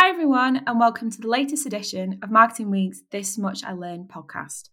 Hi, 0.00 0.10
everyone, 0.10 0.62
and 0.64 0.78
welcome 0.78 1.10
to 1.10 1.20
the 1.20 1.26
latest 1.26 1.66
edition 1.66 2.20
of 2.22 2.30
Marketing 2.30 2.70
Week's 2.70 3.02
This 3.10 3.36
Much 3.36 3.64
I 3.64 3.72
Learned 3.72 4.08
podcast. 4.08 4.68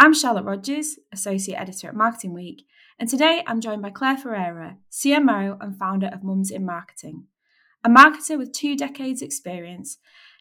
I'm 0.00 0.12
Charlotte 0.12 0.46
Rogers, 0.46 0.98
Associate 1.12 1.56
Editor 1.56 1.86
at 1.86 1.94
Marketing 1.94 2.34
Week, 2.34 2.66
and 2.98 3.08
today 3.08 3.44
I'm 3.46 3.60
joined 3.60 3.82
by 3.82 3.90
Claire 3.90 4.16
Ferreira, 4.16 4.78
CMO 4.90 5.56
and 5.60 5.78
founder 5.78 6.08
of 6.08 6.24
Mums 6.24 6.50
in 6.50 6.66
Marketing. 6.66 7.26
A 7.84 7.88
marketer 7.88 8.36
with 8.36 8.50
two 8.50 8.76
decades' 8.76 9.22
experience, 9.22 9.98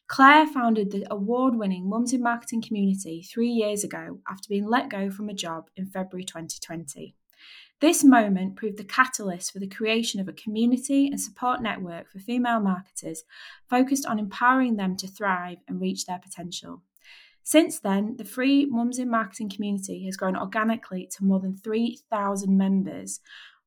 Claire 0.07 0.47
founded 0.47 0.89
the 0.89 1.05
award 1.11 1.55
winning 1.55 1.87
Mums 1.87 2.11
in 2.11 2.23
Marketing 2.23 2.63
community 2.63 3.21
three 3.21 3.51
years 3.51 3.83
ago 3.83 4.17
after 4.27 4.49
being 4.49 4.67
let 4.67 4.89
go 4.89 5.11
from 5.11 5.29
a 5.29 5.35
job 5.35 5.69
in 5.75 5.85
February 5.85 6.23
2020. 6.23 7.15
This 7.79 8.03
moment 8.03 8.55
proved 8.55 8.77
the 8.77 8.83
catalyst 8.83 9.51
for 9.51 9.59
the 9.59 9.67
creation 9.67 10.19
of 10.21 10.27
a 10.27 10.33
community 10.33 11.07
and 11.07 11.19
support 11.19 11.61
network 11.61 12.09
for 12.09 12.19
female 12.19 12.59
marketers 12.59 13.23
focused 13.69 14.05
on 14.05 14.19
empowering 14.19 14.77
them 14.77 14.95
to 14.97 15.07
thrive 15.07 15.57
and 15.67 15.81
reach 15.81 16.05
their 16.05 16.19
potential. 16.19 16.81
Since 17.43 17.79
then, 17.81 18.15
the 18.17 18.23
free 18.23 18.65
Mums 18.65 18.99
in 18.99 19.09
Marketing 19.09 19.49
community 19.49 20.05
has 20.05 20.15
grown 20.15 20.37
organically 20.37 21.09
to 21.17 21.25
more 21.25 21.41
than 21.41 21.57
3,000 21.57 22.57
members 22.57 23.19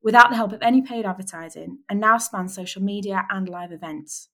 without 0.02 0.30
the 0.30 0.36
help 0.36 0.52
of 0.52 0.62
any 0.62 0.80
paid 0.80 1.05
advertising 1.05 1.80
and 1.88 2.00
now 2.00 2.16
spans 2.16 2.55
social 2.55 2.83
media 2.83 3.27
and 3.28 3.48
live 3.48 3.73
events. 3.73 4.28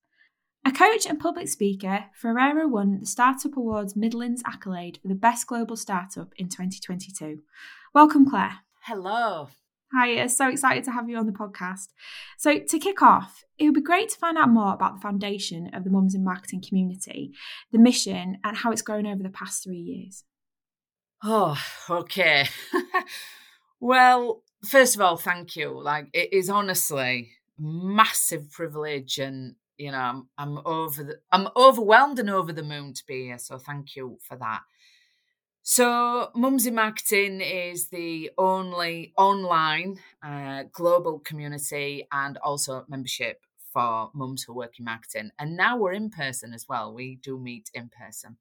A 0.64 0.70
coach 0.70 1.06
and 1.06 1.18
public 1.18 1.48
speaker, 1.48 2.04
Ferreira 2.14 2.68
won 2.68 3.00
the 3.00 3.06
Startup 3.06 3.56
Awards 3.56 3.96
Midlands 3.96 4.42
accolade 4.46 4.98
for 5.02 5.08
the 5.08 5.14
best 5.16 5.48
global 5.48 5.76
startup 5.76 6.32
in 6.36 6.48
2022. 6.48 7.40
Welcome, 7.92 8.30
Claire. 8.30 8.58
Hello. 8.82 9.48
Hi, 9.94 10.26
so 10.26 10.48
excited 10.48 10.84
to 10.84 10.90
have 10.90 11.10
you 11.10 11.18
on 11.18 11.26
the 11.26 11.32
podcast. 11.32 11.88
So, 12.38 12.58
to 12.58 12.78
kick 12.78 13.02
off, 13.02 13.44
it 13.58 13.66
would 13.66 13.74
be 13.74 13.82
great 13.82 14.08
to 14.08 14.18
find 14.18 14.38
out 14.38 14.48
more 14.48 14.72
about 14.72 14.94
the 14.94 15.00
foundation 15.02 15.68
of 15.74 15.84
the 15.84 15.90
Mums 15.90 16.14
in 16.14 16.24
Marketing 16.24 16.62
community, 16.66 17.32
the 17.72 17.78
mission, 17.78 18.38
and 18.42 18.56
how 18.56 18.72
it's 18.72 18.80
grown 18.80 19.06
over 19.06 19.22
the 19.22 19.28
past 19.28 19.62
three 19.62 19.76
years. 19.78 20.24
Oh, 21.22 21.60
okay. 21.90 22.48
well, 23.80 24.42
first 24.64 24.94
of 24.94 25.02
all, 25.02 25.18
thank 25.18 25.56
you. 25.56 25.78
Like, 25.78 26.08
it 26.14 26.32
is 26.32 26.48
honestly 26.48 27.32
massive 27.58 28.50
privilege, 28.50 29.18
and 29.18 29.56
you 29.76 29.92
know, 29.92 29.98
I'm, 29.98 30.28
I'm 30.38 30.58
over 30.64 31.04
the, 31.04 31.16
I'm 31.30 31.48
overwhelmed 31.54 32.18
and 32.18 32.30
over 32.30 32.54
the 32.54 32.62
moon 32.62 32.94
to 32.94 33.02
be 33.06 33.24
here. 33.24 33.38
So, 33.38 33.58
thank 33.58 33.94
you 33.94 34.16
for 34.26 34.38
that. 34.38 34.60
So, 35.64 36.30
Mums 36.34 36.66
in 36.66 36.74
Marketing 36.74 37.40
is 37.40 37.88
the 37.88 38.32
only 38.36 39.12
online 39.16 40.00
uh, 40.20 40.64
global 40.72 41.20
community 41.20 42.08
and 42.10 42.36
also 42.38 42.84
membership 42.88 43.44
for 43.72 44.10
mums 44.12 44.42
who 44.42 44.54
work 44.54 44.80
in 44.80 44.84
marketing. 44.84 45.30
And 45.38 45.56
now 45.56 45.76
we're 45.76 45.92
in 45.92 46.10
person 46.10 46.52
as 46.52 46.66
well. 46.68 46.92
We 46.92 47.14
do 47.22 47.38
meet 47.38 47.70
in 47.74 47.90
person. 47.90 48.38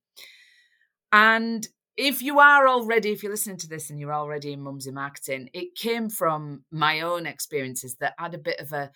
And 1.11 1.67
if 1.95 2.23
you 2.23 2.39
are 2.39 2.67
already, 2.67 3.11
if 3.11 3.21
you're 3.21 3.31
listening 3.31 3.57
to 3.57 3.69
this 3.69 3.91
and 3.91 3.99
you're 3.99 4.13
already 4.13 4.53
in 4.53 4.61
Mums 4.61 4.87
in 4.87 4.95
Marketing, 4.95 5.51
it 5.53 5.75
came 5.75 6.09
from 6.09 6.63
my 6.71 7.01
own 7.01 7.27
experiences 7.27 7.97
that 7.97 8.15
had 8.17 8.33
a 8.33 8.39
bit 8.39 8.59
of 8.59 8.73
a 8.73 8.89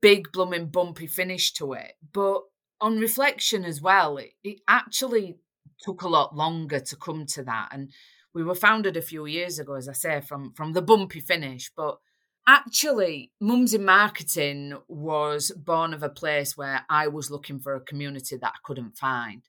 big, 0.00 0.32
blooming, 0.32 0.68
bumpy 0.68 1.06
finish 1.06 1.52
to 1.54 1.74
it. 1.74 1.92
But 2.10 2.40
on 2.80 2.98
reflection 2.98 3.66
as 3.66 3.82
well, 3.82 4.16
it, 4.16 4.32
it 4.42 4.60
actually 4.66 5.36
took 5.80 6.02
a 6.02 6.08
lot 6.08 6.36
longer 6.36 6.80
to 6.80 6.96
come 6.96 7.26
to 7.26 7.42
that. 7.44 7.68
And 7.72 7.90
we 8.34 8.42
were 8.42 8.54
founded 8.54 8.96
a 8.96 9.02
few 9.02 9.26
years 9.26 9.58
ago, 9.58 9.74
as 9.74 9.88
I 9.88 9.92
say, 9.92 10.20
from 10.20 10.52
from 10.52 10.72
the 10.72 10.82
bumpy 10.82 11.20
finish. 11.20 11.70
But 11.74 11.98
actually, 12.46 13.32
Mums 13.40 13.74
in 13.74 13.84
Marketing 13.84 14.74
was 14.88 15.50
born 15.52 15.94
of 15.94 16.02
a 16.02 16.08
place 16.08 16.56
where 16.56 16.84
I 16.88 17.08
was 17.08 17.30
looking 17.30 17.58
for 17.58 17.74
a 17.74 17.80
community 17.80 18.36
that 18.36 18.52
I 18.54 18.58
couldn't 18.64 18.96
find. 18.96 19.42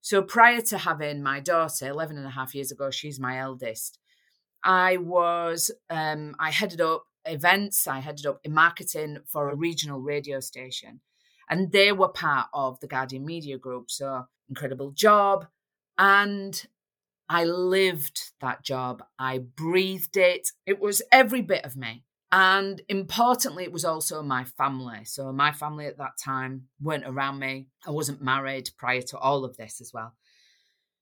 So 0.00 0.22
prior 0.22 0.60
to 0.62 0.78
having 0.78 1.22
my 1.22 1.40
daughter, 1.40 1.88
11 1.88 2.16
and 2.16 2.26
a 2.26 2.30
half 2.30 2.54
years 2.54 2.70
ago, 2.70 2.90
she's 2.92 3.18
my 3.18 3.40
eldest, 3.40 3.98
I 4.62 4.98
was, 4.98 5.70
um, 5.90 6.36
I 6.38 6.50
headed 6.52 6.80
up 6.80 7.06
events, 7.24 7.86
I 7.86 7.98
headed 7.98 8.26
up 8.26 8.40
in 8.44 8.54
marketing 8.54 9.18
for 9.26 9.48
a 9.48 9.56
regional 9.56 10.00
radio 10.00 10.40
station. 10.40 11.00
And 11.50 11.72
they 11.72 11.92
were 11.92 12.08
part 12.08 12.48
of 12.52 12.80
the 12.80 12.86
Guardian 12.86 13.24
Media 13.24 13.58
Group. 13.58 13.90
So 13.90 14.26
incredible 14.48 14.90
job. 14.92 15.46
And 15.98 16.66
I 17.28 17.44
lived 17.44 18.32
that 18.40 18.62
job. 18.62 19.02
I 19.18 19.38
breathed 19.38 20.16
it. 20.16 20.48
It 20.66 20.80
was 20.80 21.02
every 21.10 21.42
bit 21.42 21.64
of 21.64 21.76
me. 21.76 22.04
And 22.32 22.82
importantly, 22.88 23.64
it 23.64 23.72
was 23.72 23.84
also 23.84 24.22
my 24.22 24.44
family. 24.44 25.04
So, 25.04 25.32
my 25.32 25.52
family 25.52 25.86
at 25.86 25.98
that 25.98 26.18
time 26.22 26.68
weren't 26.80 27.06
around 27.06 27.38
me. 27.38 27.68
I 27.86 27.92
wasn't 27.92 28.20
married 28.20 28.70
prior 28.76 29.02
to 29.02 29.18
all 29.18 29.44
of 29.44 29.56
this 29.56 29.80
as 29.80 29.92
well. 29.94 30.14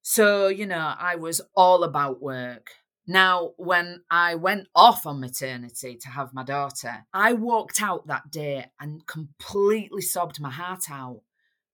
So, 0.03 0.49
you 0.49 0.67
know, 0.67 0.95
I 0.99 1.17
was 1.17 1.41
all 1.57 1.83
about 1.83 2.21
work. 2.21 2.73
Now, 3.07 3.53
when 3.57 4.03
I 4.11 4.35
went 4.35 4.69
off 4.75 5.07
on 5.07 5.21
maternity 5.21 5.97
to 6.03 6.09
have 6.11 6.35
my 6.35 6.43
daughter, 6.43 7.07
I 7.13 7.33
walked 7.33 7.83
out 7.83 8.07
that 8.07 8.31
day 8.31 8.67
and 8.79 9.07
completely 9.07 10.03
sobbed 10.03 10.41
my 10.41 10.51
heart 10.51 10.91
out 10.91 11.23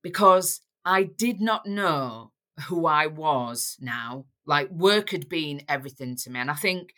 because 0.03 0.61
I 0.85 1.05
did 1.05 1.41
not 1.41 1.67
know 1.67 2.33
who 2.69 2.87
I 2.87 3.07
was 3.07 3.77
now. 3.81 4.27
Like 4.47 4.71
work 4.71 5.11
had 5.11 5.29
been 5.29 5.63
everything 5.69 6.17
to 6.17 6.31
me. 6.31 6.41
And 6.41 6.51
I 6.51 6.55
think, 6.55 6.95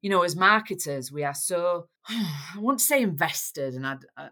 you 0.00 0.10
know, 0.10 0.22
as 0.22 0.36
marketers, 0.36 1.12
we 1.12 1.24
are 1.24 1.34
so, 1.34 1.88
I 2.08 2.58
want 2.58 2.78
to 2.78 2.84
say 2.84 3.02
invested, 3.02 3.74
and 3.74 3.86
I, 3.86 3.96
I, 4.16 4.28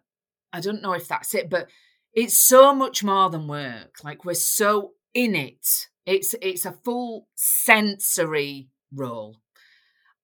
I 0.53 0.61
don't 0.61 0.83
know 0.83 0.93
if 0.93 1.09
that's 1.09 1.35
it, 1.35 1.51
but 1.51 1.69
it's 2.13 2.39
so 2.39 2.75
much 2.75 3.03
more 3.03 3.29
than 3.31 3.49
work. 3.49 3.99
Like 4.05 4.25
we're 4.25 4.35
so 4.35 4.93
in 5.13 5.35
it. 5.35 5.89
It's 6.07 6.35
it's 6.43 6.67
a 6.67 6.79
full 6.85 7.29
sensory 7.35 8.69
role. 8.93 9.41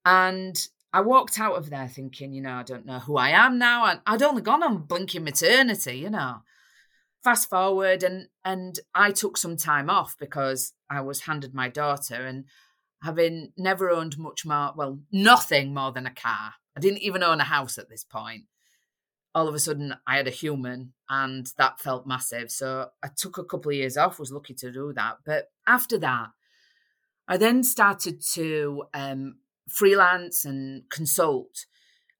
And 0.04 0.56
I 0.92 1.00
walked 1.00 1.38
out 1.38 1.56
of 1.56 1.70
there 1.70 1.88
thinking, 1.88 2.32
you 2.32 2.42
know, 2.42 2.54
I 2.54 2.62
don't 2.62 2.86
know 2.86 2.98
who 2.98 3.16
I 3.16 3.30
am 3.30 3.58
now. 3.58 3.86
And 3.86 4.00
I'd 4.06 4.22
only 4.22 4.42
gone 4.42 4.62
on 4.62 4.86
blinking 4.86 5.24
maternity, 5.24 5.98
you 5.98 6.10
know 6.10 6.42
fast 7.22 7.48
forward 7.48 8.02
and 8.02 8.28
and 8.44 8.80
I 8.94 9.10
took 9.10 9.36
some 9.36 9.56
time 9.56 9.90
off 9.90 10.16
because 10.18 10.72
I 10.88 11.00
was 11.00 11.22
handed 11.22 11.54
my 11.54 11.68
daughter 11.68 12.26
and 12.26 12.44
having 13.02 13.52
never 13.56 13.90
owned 13.90 14.18
much 14.18 14.44
more 14.44 14.72
well 14.76 15.00
nothing 15.12 15.74
more 15.74 15.92
than 15.92 16.06
a 16.06 16.14
car. 16.14 16.54
I 16.76 16.80
didn't 16.80 17.02
even 17.02 17.22
own 17.22 17.40
a 17.40 17.44
house 17.44 17.78
at 17.78 17.88
this 17.88 18.04
point. 18.04 18.44
All 19.34 19.48
of 19.48 19.54
a 19.54 19.58
sudden 19.58 19.94
I 20.06 20.16
had 20.16 20.28
a 20.28 20.32
human 20.32 20.94
and 21.08 21.46
that 21.56 21.80
felt 21.80 22.06
massive. 22.06 22.50
So 22.50 22.88
I 23.02 23.08
took 23.14 23.38
a 23.38 23.44
couple 23.44 23.70
of 23.70 23.76
years 23.76 23.96
off 23.96 24.18
was 24.18 24.32
lucky 24.32 24.54
to 24.54 24.72
do 24.72 24.92
that. 24.94 25.18
But 25.24 25.46
after 25.66 25.98
that 25.98 26.28
I 27.28 27.36
then 27.36 27.62
started 27.62 28.22
to 28.32 28.84
um, 28.92 29.36
freelance 29.68 30.44
and 30.44 30.88
consult. 30.90 31.66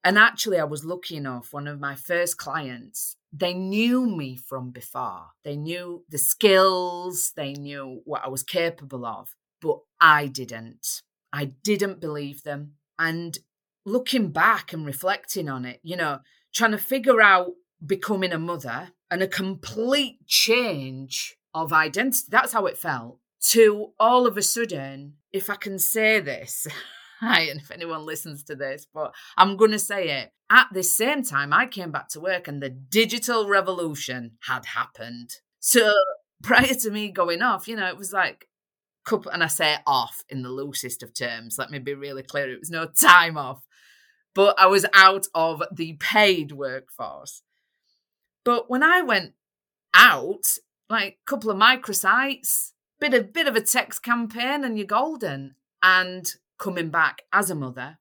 And 0.03 0.17
actually 0.17 0.59
I 0.59 0.63
was 0.63 0.85
lucky 0.85 1.17
enough 1.17 1.49
one 1.51 1.67
of 1.67 1.79
my 1.79 1.95
first 1.95 2.37
clients 2.37 3.17
they 3.33 3.53
knew 3.53 4.05
me 4.05 4.35
from 4.35 4.71
before. 4.71 5.27
They 5.43 5.55
knew 5.55 6.03
the 6.09 6.17
skills, 6.17 7.31
they 7.35 7.53
knew 7.53 8.01
what 8.05 8.23
I 8.25 8.29
was 8.29 8.43
capable 8.43 9.05
of, 9.05 9.35
but 9.61 9.79
I 9.99 10.27
didn't. 10.27 11.01
I 11.31 11.45
didn't 11.45 12.01
believe 12.01 12.43
them. 12.43 12.73
And 12.99 13.37
looking 13.85 14.31
back 14.31 14.73
and 14.73 14.85
reflecting 14.85 15.49
on 15.49 15.65
it, 15.65 15.79
you 15.83 15.95
know, 15.95 16.19
trying 16.53 16.71
to 16.71 16.77
figure 16.77 17.21
out 17.21 17.51
becoming 17.85 18.33
a 18.33 18.39
mother 18.39 18.89
and 19.09 19.23
a 19.23 19.27
complete 19.27 20.25
change 20.27 21.37
of 21.53 21.73
identity, 21.73 22.25
that's 22.29 22.53
how 22.53 22.65
it 22.65 22.77
felt, 22.77 23.19
to 23.49 23.91
all 23.99 24.27
of 24.27 24.37
a 24.37 24.41
sudden, 24.41 25.13
if 25.31 25.49
I 25.49 25.55
can 25.55 25.79
say 25.79 26.19
this, 26.19 26.67
and 27.21 27.59
if 27.59 27.71
anyone 27.71 28.05
listens 28.05 28.43
to 28.43 28.55
this, 28.55 28.87
but 28.93 29.13
I'm 29.37 29.57
going 29.57 29.71
to 29.71 29.79
say 29.79 30.21
it. 30.21 30.31
At 30.49 30.67
the 30.73 30.83
same 30.83 31.23
time, 31.23 31.53
I 31.53 31.65
came 31.65 31.91
back 31.91 32.09
to 32.09 32.19
work 32.19 32.47
and 32.47 32.61
the 32.61 32.69
digital 32.69 33.47
revolution 33.47 34.37
had 34.47 34.65
happened. 34.65 35.31
So 35.59 35.93
prior 36.43 36.73
to 36.73 36.91
me 36.91 37.11
going 37.11 37.41
off, 37.41 37.67
you 37.67 37.75
know, 37.75 37.87
it 37.87 37.97
was 37.97 38.11
like, 38.11 38.47
couple, 39.05 39.31
and 39.31 39.43
I 39.43 39.47
say 39.47 39.77
off 39.87 40.23
in 40.29 40.43
the 40.43 40.49
loosest 40.49 41.03
of 41.03 41.13
terms. 41.13 41.57
Let 41.57 41.71
me 41.71 41.79
be 41.79 41.93
really 41.93 42.23
clear. 42.23 42.51
It 42.51 42.59
was 42.59 42.69
no 42.69 42.85
time 42.85 43.37
off, 43.37 43.63
but 44.33 44.59
I 44.59 44.67
was 44.67 44.85
out 44.93 45.27
of 45.33 45.63
the 45.71 45.93
paid 45.93 46.51
workforce. 46.51 47.43
But 48.43 48.69
when 48.69 48.83
I 48.83 49.01
went 49.01 49.33
out, 49.93 50.45
like 50.89 51.13
a 51.13 51.29
couple 51.29 51.51
of 51.51 51.57
microsites, 51.57 52.71
bit 52.99 53.13
of 53.13 53.33
bit 53.33 53.47
of 53.47 53.55
a 53.55 53.61
text 53.61 54.03
campaign, 54.03 54.63
and 54.63 54.77
you're 54.77 54.87
golden. 54.87 55.55
And 55.83 56.31
coming 56.61 56.89
back 56.89 57.23
as 57.33 57.49
a 57.49 57.55
mother 57.55 57.97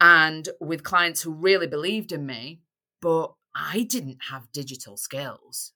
and 0.00 0.48
with 0.60 0.84
clients 0.84 1.22
who 1.22 1.32
really 1.32 1.66
believed 1.66 2.12
in 2.12 2.24
me, 2.24 2.62
but 3.02 3.34
I 3.54 3.82
didn't 3.82 4.18
have 4.30 4.52
digital 4.52 4.96
skills. 4.96 5.72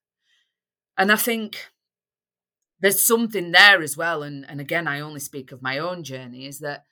And 0.96 1.10
I 1.10 1.16
think 1.16 1.70
there's 2.80 3.04
something 3.04 3.50
there 3.50 3.82
as 3.82 3.96
well. 3.96 4.22
And, 4.22 4.46
and 4.48 4.60
again, 4.60 4.86
I 4.86 5.00
only 5.00 5.20
speak 5.20 5.50
of 5.50 5.62
my 5.62 5.78
own 5.78 6.04
journey 6.04 6.46
is 6.46 6.60
that 6.60 6.84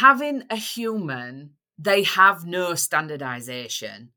having 0.00 0.42
a 0.50 0.56
human, 0.56 1.52
they 1.78 2.02
have 2.02 2.44
no 2.44 2.74
standardization. 2.74 4.10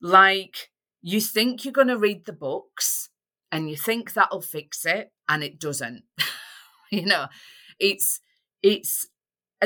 Like 0.00 0.70
you 1.02 1.20
think 1.20 1.64
you're 1.64 1.72
going 1.72 1.88
to 1.88 1.98
read 1.98 2.26
the 2.26 2.32
books 2.32 3.10
and 3.52 3.70
you 3.70 3.76
think 3.76 4.12
that'll 4.12 4.42
fix 4.42 4.84
it 4.84 5.12
and 5.28 5.44
it 5.44 5.60
doesn't. 5.60 6.02
you 6.90 7.06
know, 7.06 7.26
it's 7.78 8.20
it's 8.62 9.06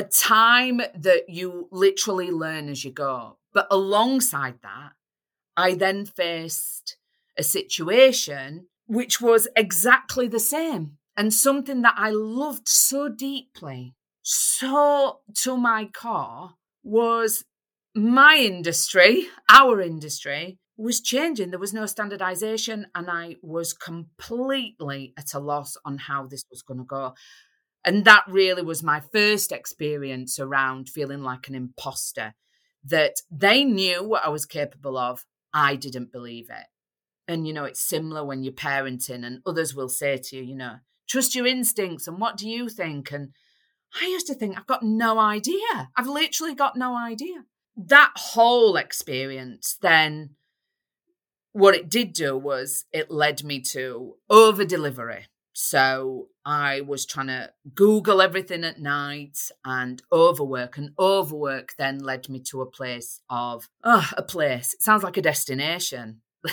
a 0.01 0.03
time 0.03 0.81
that 0.95 1.29
you 1.29 1.67
literally 1.71 2.31
learn 2.31 2.69
as 2.69 2.83
you 2.83 2.91
go. 2.91 3.37
But 3.53 3.67
alongside 3.69 4.55
that, 4.63 4.93
I 5.55 5.75
then 5.75 6.05
faced 6.05 6.97
a 7.37 7.43
situation 7.43 8.65
which 8.87 9.21
was 9.21 9.47
exactly 9.55 10.27
the 10.27 10.39
same 10.39 10.97
and 11.15 11.31
something 11.31 11.83
that 11.83 11.93
I 11.97 12.09
loved 12.09 12.67
so 12.67 13.09
deeply, 13.09 13.93
so 14.23 15.19
to 15.43 15.55
my 15.55 15.85
core, 15.85 16.53
was 16.83 17.45
my 17.93 18.37
industry, 18.37 19.27
our 19.49 19.81
industry, 19.81 20.57
was 20.77 20.99
changing. 20.99 21.51
There 21.51 21.59
was 21.59 21.73
no 21.73 21.85
standardization, 21.85 22.87
and 22.95 23.07
I 23.07 23.35
was 23.43 23.73
completely 23.73 25.13
at 25.15 25.35
a 25.35 25.39
loss 25.39 25.77
on 25.85 25.99
how 25.99 26.25
this 26.25 26.43
was 26.49 26.63
going 26.63 26.79
to 26.79 26.85
go. 26.85 27.13
And 27.83 28.05
that 28.05 28.23
really 28.27 28.61
was 28.61 28.83
my 28.83 28.99
first 28.99 29.51
experience 29.51 30.39
around 30.39 30.89
feeling 30.89 31.23
like 31.23 31.47
an 31.47 31.55
imposter 31.55 32.35
that 32.83 33.15
they 33.31 33.63
knew 33.63 34.03
what 34.03 34.25
I 34.25 34.29
was 34.29 34.45
capable 34.45 34.97
of. 34.97 35.25
I 35.53 35.75
didn't 35.75 36.11
believe 36.11 36.47
it. 36.49 36.67
And, 37.27 37.47
you 37.47 37.53
know, 37.53 37.65
it's 37.65 37.81
similar 37.81 38.25
when 38.25 38.43
you're 38.43 38.53
parenting, 38.53 39.25
and 39.25 39.41
others 39.45 39.73
will 39.75 39.89
say 39.89 40.17
to 40.17 40.37
you, 40.37 40.43
you 40.43 40.55
know, 40.55 40.75
trust 41.07 41.35
your 41.35 41.47
instincts. 41.47 42.07
And 42.07 42.19
what 42.19 42.37
do 42.37 42.49
you 42.49 42.69
think? 42.69 43.11
And 43.11 43.29
I 44.01 44.07
used 44.07 44.27
to 44.27 44.33
think, 44.33 44.57
I've 44.57 44.67
got 44.67 44.83
no 44.83 45.19
idea. 45.19 45.89
I've 45.95 46.07
literally 46.07 46.55
got 46.55 46.75
no 46.75 46.95
idea. 46.95 47.45
That 47.75 48.11
whole 48.15 48.75
experience 48.75 49.77
then, 49.81 50.31
what 51.53 51.75
it 51.75 51.89
did 51.89 52.13
do 52.13 52.37
was 52.37 52.85
it 52.91 53.11
led 53.11 53.43
me 53.43 53.61
to 53.71 54.15
over 54.29 54.65
delivery. 54.65 55.27
So 55.53 56.27
I 56.45 56.81
was 56.81 57.05
trying 57.05 57.27
to 57.27 57.51
Google 57.75 58.21
everything 58.21 58.63
at 58.63 58.79
night 58.79 59.37
and 59.65 60.01
overwork, 60.11 60.77
and 60.77 60.91
overwork 60.97 61.73
then 61.77 61.99
led 61.99 62.29
me 62.29 62.39
to 62.49 62.61
a 62.61 62.65
place 62.69 63.19
of, 63.29 63.69
a 63.83 64.23
place. 64.23 64.73
It 64.73 64.81
sounds 64.81 65.03
like 65.03 65.17
a 65.17 65.21
destination. 65.21 66.21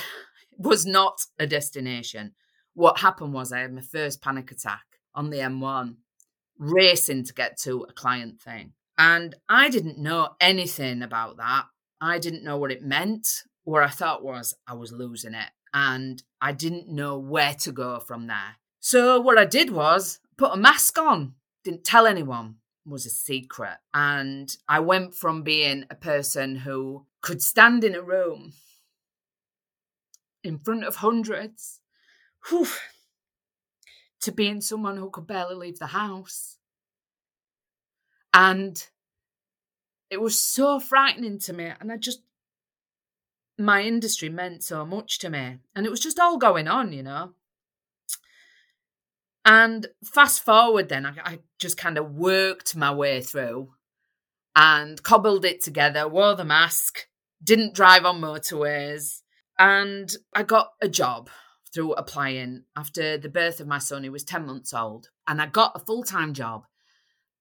was 0.59 0.85
not 0.85 1.21
a 1.39 1.47
destination. 1.47 2.33
What 2.73 2.99
happened 2.99 3.33
was 3.33 3.51
I 3.51 3.59
had 3.59 3.73
my 3.73 3.81
first 3.81 4.21
panic 4.21 4.51
attack 4.51 4.83
on 5.15 5.29
the 5.29 5.37
M1, 5.37 5.95
racing 6.57 7.23
to 7.23 7.33
get 7.33 7.57
to 7.61 7.85
a 7.89 7.93
client 7.93 8.41
thing. 8.41 8.73
And 8.97 9.33
I 9.47 9.69
didn't 9.69 9.97
know 9.97 10.29
anything 10.41 11.01
about 11.01 11.37
that. 11.37 11.65
I 12.01 12.19
didn't 12.19 12.43
know 12.43 12.57
what 12.57 12.71
it 12.71 12.83
meant. 12.83 13.43
What 13.63 13.83
I 13.83 13.87
thought 13.87 14.23
was 14.23 14.53
I 14.67 14.73
was 14.73 14.91
losing 14.91 15.33
it. 15.33 15.49
And 15.73 16.21
I 16.41 16.51
didn't 16.51 16.89
know 16.89 17.17
where 17.17 17.53
to 17.61 17.71
go 17.71 17.99
from 17.99 18.27
there. 18.27 18.57
So 18.79 19.19
what 19.19 19.37
I 19.37 19.45
did 19.45 19.71
was 19.71 20.19
put 20.37 20.53
a 20.53 20.57
mask 20.57 20.97
on, 20.97 21.35
didn't 21.63 21.83
tell 21.83 22.07
anyone, 22.07 22.55
was 22.85 23.05
a 23.05 23.09
secret. 23.09 23.77
And 23.93 24.55
I 24.67 24.79
went 24.79 25.13
from 25.13 25.43
being 25.43 25.85
a 25.89 25.95
person 25.95 26.57
who 26.57 27.05
could 27.21 27.41
stand 27.41 27.83
in 27.83 27.95
a 27.95 28.01
room 28.01 28.53
in 30.43 30.57
front 30.57 30.85
of 30.85 30.97
hundreds 30.97 31.81
whew, 32.47 32.67
to 34.21 34.31
being 34.31 34.61
someone 34.61 34.97
who 34.97 35.09
could 35.09 35.27
barely 35.27 35.55
leave 35.55 35.79
the 35.79 35.87
house. 35.87 36.57
And 38.33 38.81
it 40.09 40.21
was 40.21 40.41
so 40.41 40.79
frightening 40.79 41.39
to 41.39 41.53
me. 41.53 41.71
And 41.79 41.91
I 41.91 41.97
just, 41.97 42.21
my 43.57 43.81
industry 43.81 44.29
meant 44.29 44.63
so 44.63 44.85
much 44.85 45.19
to 45.19 45.29
me. 45.29 45.57
And 45.75 45.85
it 45.85 45.89
was 45.89 45.99
just 45.99 46.19
all 46.19 46.37
going 46.37 46.67
on, 46.67 46.93
you 46.93 47.03
know. 47.03 47.33
And 49.49 49.87
fast 50.05 50.45
forward, 50.45 50.89
then 50.89 51.07
I, 51.07 51.13
I 51.25 51.39
just 51.57 51.75
kind 51.75 51.97
of 51.97 52.11
worked 52.11 52.75
my 52.75 52.93
way 52.93 53.19
through 53.19 53.71
and 54.55 55.01
cobbled 55.01 55.43
it 55.43 55.63
together, 55.63 56.07
wore 56.07 56.35
the 56.35 56.45
mask, 56.45 57.07
didn't 57.43 57.73
drive 57.73 58.05
on 58.05 58.21
motorways, 58.21 59.21
and 59.57 60.15
I 60.35 60.43
got 60.43 60.73
a 60.83 60.87
job 60.87 61.31
through 61.73 61.93
applying 61.93 62.65
after 62.77 63.17
the 63.17 63.27
birth 63.27 63.59
of 63.59 63.65
my 63.65 63.79
son, 63.79 64.03
who 64.03 64.11
was 64.11 64.23
10 64.23 64.45
months 64.45 64.71
old. 64.71 65.07
And 65.27 65.41
I 65.41 65.47
got 65.47 65.71
a 65.75 65.79
full 65.79 66.03
time 66.03 66.35
job 66.35 66.65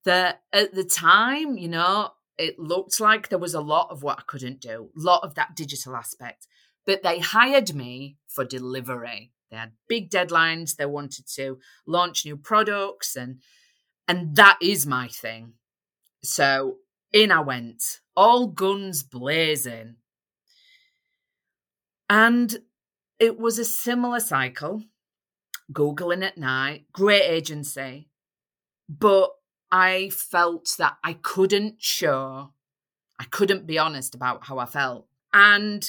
that 0.06 0.40
at 0.50 0.74
the 0.74 0.84
time, 0.84 1.58
you 1.58 1.68
know, 1.68 2.12
it 2.38 2.58
looked 2.58 3.00
like 3.00 3.28
there 3.28 3.38
was 3.38 3.52
a 3.52 3.60
lot 3.60 3.88
of 3.90 4.02
what 4.02 4.18
I 4.18 4.22
couldn't 4.26 4.62
do, 4.62 4.88
a 4.96 5.00
lot 5.00 5.24
of 5.24 5.34
that 5.34 5.54
digital 5.54 5.94
aspect. 5.94 6.46
But 6.86 7.02
they 7.02 7.18
hired 7.18 7.74
me 7.74 8.16
for 8.26 8.46
delivery. 8.46 9.32
They 9.50 9.56
had 9.56 9.72
big 9.88 10.10
deadlines. 10.10 10.76
They 10.76 10.86
wanted 10.86 11.26
to 11.36 11.58
launch 11.86 12.24
new 12.24 12.36
products, 12.36 13.16
and 13.16 13.40
and 14.06 14.36
that 14.36 14.58
is 14.60 14.86
my 14.86 15.08
thing. 15.08 15.54
So 16.22 16.78
in 17.12 17.30
I 17.30 17.40
went, 17.40 18.00
all 18.16 18.46
guns 18.48 19.02
blazing. 19.02 19.96
And 22.10 22.58
it 23.18 23.38
was 23.38 23.58
a 23.58 23.64
similar 23.64 24.20
cycle. 24.20 24.84
Googling 25.72 26.24
at 26.24 26.38
night, 26.38 26.86
great 26.92 27.24
agency. 27.24 28.08
But 28.88 29.30
I 29.70 30.10
felt 30.10 30.74
that 30.78 30.96
I 31.04 31.12
couldn't 31.14 31.76
show, 31.78 32.54
I 33.18 33.24
couldn't 33.24 33.66
be 33.66 33.78
honest 33.78 34.14
about 34.14 34.46
how 34.46 34.58
I 34.58 34.64
felt. 34.64 35.06
And 35.32 35.88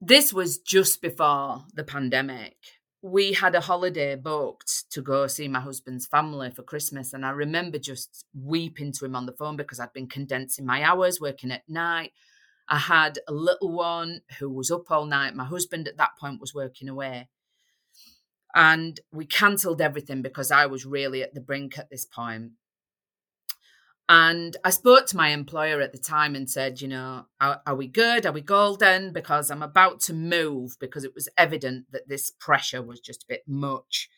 this 0.00 0.32
was 0.32 0.58
just 0.58 1.00
before 1.00 1.64
the 1.72 1.84
pandemic 1.84 2.56
we 3.02 3.32
had 3.32 3.54
a 3.54 3.60
holiday 3.60 4.16
booked 4.16 4.90
to 4.90 5.00
go 5.00 5.26
see 5.26 5.46
my 5.46 5.60
husband's 5.60 6.06
family 6.06 6.50
for 6.50 6.62
Christmas. 6.62 7.12
And 7.12 7.24
I 7.24 7.30
remember 7.30 7.78
just 7.78 8.24
weeping 8.34 8.92
to 8.92 9.04
him 9.04 9.14
on 9.14 9.26
the 9.26 9.32
phone 9.32 9.56
because 9.56 9.78
I'd 9.78 9.92
been 9.92 10.08
condensing 10.08 10.66
my 10.66 10.82
hours, 10.82 11.20
working 11.20 11.52
at 11.52 11.68
night. 11.68 12.12
I 12.68 12.78
had 12.78 13.18
a 13.28 13.32
little 13.32 13.72
one 13.72 14.22
who 14.38 14.50
was 14.50 14.70
up 14.70 14.90
all 14.90 15.06
night. 15.06 15.34
My 15.34 15.44
husband 15.44 15.86
at 15.86 15.96
that 15.96 16.18
point 16.20 16.40
was 16.40 16.54
working 16.54 16.88
away. 16.88 17.28
And 18.54 18.98
we 19.12 19.26
cancelled 19.26 19.80
everything 19.80 20.20
because 20.20 20.50
I 20.50 20.66
was 20.66 20.84
really 20.84 21.22
at 21.22 21.34
the 21.34 21.40
brink 21.40 21.78
at 21.78 21.90
this 21.90 22.04
point. 22.04 22.52
And 24.08 24.56
I 24.64 24.70
spoke 24.70 25.06
to 25.06 25.16
my 25.16 25.28
employer 25.28 25.82
at 25.82 25.92
the 25.92 25.98
time 25.98 26.34
and 26.34 26.48
said, 26.48 26.80
you 26.80 26.88
know, 26.88 27.26
are, 27.40 27.60
are, 27.66 27.74
we 27.74 27.86
good? 27.86 28.24
Are 28.24 28.32
we 28.32 28.40
golden? 28.40 29.12
Because 29.12 29.50
I'm 29.50 29.62
about 29.62 30.00
to 30.02 30.14
move 30.14 30.78
because 30.80 31.04
it 31.04 31.14
was 31.14 31.28
evident 31.36 31.86
that 31.92 32.08
this 32.08 32.30
pressure 32.30 32.80
was 32.80 33.00
just 33.00 33.24
a 33.24 33.28
bit 33.28 33.42
much. 33.46 34.08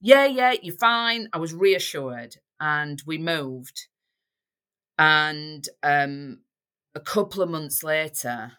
Yeah, 0.00 0.24
yeah, 0.24 0.54
you're 0.62 0.74
fine. 0.74 1.28
I 1.32 1.38
was 1.38 1.52
reassured 1.52 2.36
and 2.58 3.02
we 3.06 3.18
moved. 3.18 3.88
And 4.98 5.68
um, 5.82 6.40
a 6.94 7.00
couple 7.00 7.42
of 7.42 7.50
months 7.50 7.82
later, 7.82 8.52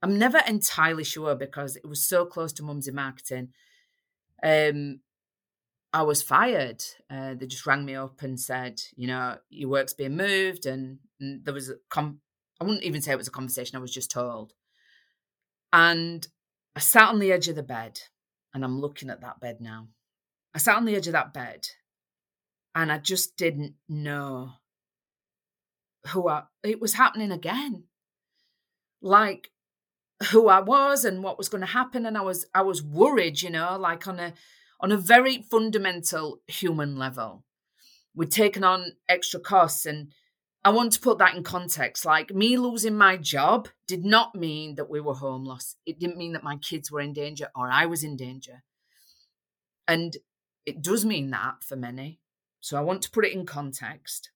I'm 0.00 0.16
never 0.16 0.40
entirely 0.46 1.04
sure 1.04 1.34
because 1.34 1.74
it 1.74 1.88
was 1.88 2.06
so 2.06 2.24
close 2.24 2.52
to 2.54 2.62
Mums 2.62 2.86
in 2.86 2.94
Marketing. 2.94 3.48
Um, 4.44 5.00
I 5.92 6.02
was 6.02 6.22
fired. 6.22 6.82
Uh, 7.10 7.34
they 7.34 7.46
just 7.46 7.66
rang 7.66 7.84
me 7.84 7.94
up 7.94 8.22
and 8.22 8.40
said, 8.40 8.80
you 8.96 9.06
know, 9.06 9.36
your 9.50 9.68
work's 9.68 9.92
being 9.92 10.16
moved. 10.16 10.64
And, 10.64 10.98
and 11.20 11.44
there 11.44 11.52
was 11.52 11.68
a, 11.68 11.74
com- 11.90 12.20
I 12.60 12.64
wouldn't 12.64 12.84
even 12.84 13.02
say 13.02 13.12
it 13.12 13.18
was 13.18 13.28
a 13.28 13.32
conversation, 13.32 13.76
I 13.76 13.80
was 13.80 13.92
just 13.92 14.10
told. 14.10 14.54
And 15.72 16.26
I 16.74 16.80
sat 16.80 17.08
on 17.08 17.18
the 17.18 17.32
edge 17.32 17.48
of 17.48 17.56
the 17.56 17.62
bed 17.62 18.00
and 18.54 18.64
I'm 18.64 18.80
looking 18.80 19.10
at 19.10 19.20
that 19.20 19.40
bed 19.40 19.60
now. 19.60 19.88
I 20.54 20.58
sat 20.58 20.76
on 20.76 20.84
the 20.84 20.94
edge 20.94 21.06
of 21.06 21.12
that 21.12 21.34
bed 21.34 21.66
and 22.74 22.90
I 22.90 22.98
just 22.98 23.36
didn't 23.36 23.74
know 23.88 24.52
who 26.08 26.28
I, 26.28 26.44
it 26.62 26.80
was 26.80 26.94
happening 26.94 27.32
again. 27.32 27.84
Like 29.02 29.50
who 30.30 30.48
I 30.48 30.60
was 30.60 31.04
and 31.04 31.22
what 31.22 31.36
was 31.36 31.48
going 31.48 31.62
to 31.62 31.66
happen. 31.66 32.06
And 32.06 32.16
I 32.16 32.22
was, 32.22 32.46
I 32.54 32.62
was 32.62 32.82
worried, 32.82 33.42
you 33.42 33.50
know, 33.50 33.76
like 33.78 34.06
on 34.06 34.18
a, 34.18 34.34
on 34.82 34.92
a 34.92 34.96
very 34.96 35.46
fundamental 35.50 36.40
human 36.46 36.96
level. 36.98 37.44
We'd 38.14 38.32
taken 38.32 38.64
on 38.64 38.92
extra 39.08 39.40
costs 39.40 39.86
and 39.86 40.08
I 40.64 40.70
want 40.70 40.92
to 40.92 41.00
put 41.00 41.18
that 41.18 41.34
in 41.34 41.44
context. 41.44 42.04
Like 42.04 42.34
me 42.34 42.56
losing 42.56 42.96
my 42.96 43.16
job 43.16 43.68
did 43.86 44.04
not 44.04 44.34
mean 44.34 44.74
that 44.74 44.90
we 44.90 45.00
were 45.00 45.14
homeless. 45.14 45.76
It 45.86 45.98
didn't 45.98 46.18
mean 46.18 46.32
that 46.32 46.44
my 46.44 46.56
kids 46.56 46.90
were 46.90 47.00
in 47.00 47.12
danger 47.12 47.48
or 47.56 47.70
I 47.70 47.86
was 47.86 48.04
in 48.04 48.16
danger. 48.16 48.62
And 49.88 50.16
it 50.66 50.82
does 50.82 51.04
mean 51.04 51.30
that 51.30 51.64
for 51.64 51.76
many. 51.76 52.20
So 52.60 52.76
I 52.76 52.82
want 52.82 53.02
to 53.02 53.10
put 53.10 53.24
it 53.24 53.32
in 53.32 53.46
context. 53.46 54.30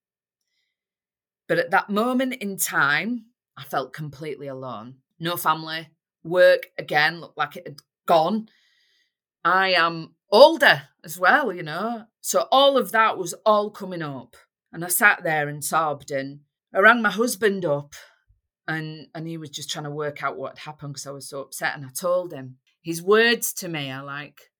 But 1.47 1.59
at 1.59 1.71
that 1.71 1.89
moment 1.89 2.35
in 2.35 2.57
time, 2.57 3.27
I 3.55 3.63
felt 3.63 3.93
completely 3.93 4.47
alone. 4.47 4.95
No 5.19 5.37
family. 5.37 5.89
Work 6.23 6.67
again 6.77 7.21
looked 7.21 7.37
like 7.37 7.55
it 7.55 7.67
had 7.67 7.79
gone. 8.05 8.49
I 9.45 9.69
am 9.73 10.15
older 10.31 10.83
as 11.03 11.19
well, 11.19 11.53
you 11.53 11.63
know. 11.63 12.05
So 12.21 12.47
all 12.51 12.77
of 12.77 12.91
that 12.91 13.17
was 13.17 13.33
all 13.45 13.71
coming 13.71 14.01
up. 14.01 14.35
And 14.71 14.83
I 14.83 14.89
sat 14.89 15.23
there 15.23 15.47
and 15.47 15.63
sobbed 15.63 16.11
and 16.11 16.41
I 16.73 16.79
rang 16.79 17.01
my 17.01 17.11
husband 17.11 17.65
up 17.65 17.93
and 18.67 19.07
and 19.15 19.27
he 19.27 19.37
was 19.37 19.49
just 19.49 19.69
trying 19.69 19.85
to 19.85 19.91
work 19.91 20.21
out 20.21 20.37
what 20.37 20.59
happened 20.59 20.93
because 20.93 21.07
I 21.07 21.11
was 21.11 21.29
so 21.29 21.41
upset. 21.41 21.75
And 21.75 21.85
I 21.85 21.89
told 21.89 22.33
him 22.33 22.57
his 22.81 23.01
words 23.01 23.53
to 23.53 23.69
me 23.69 23.89
are 23.89 24.03
like, 24.03 24.51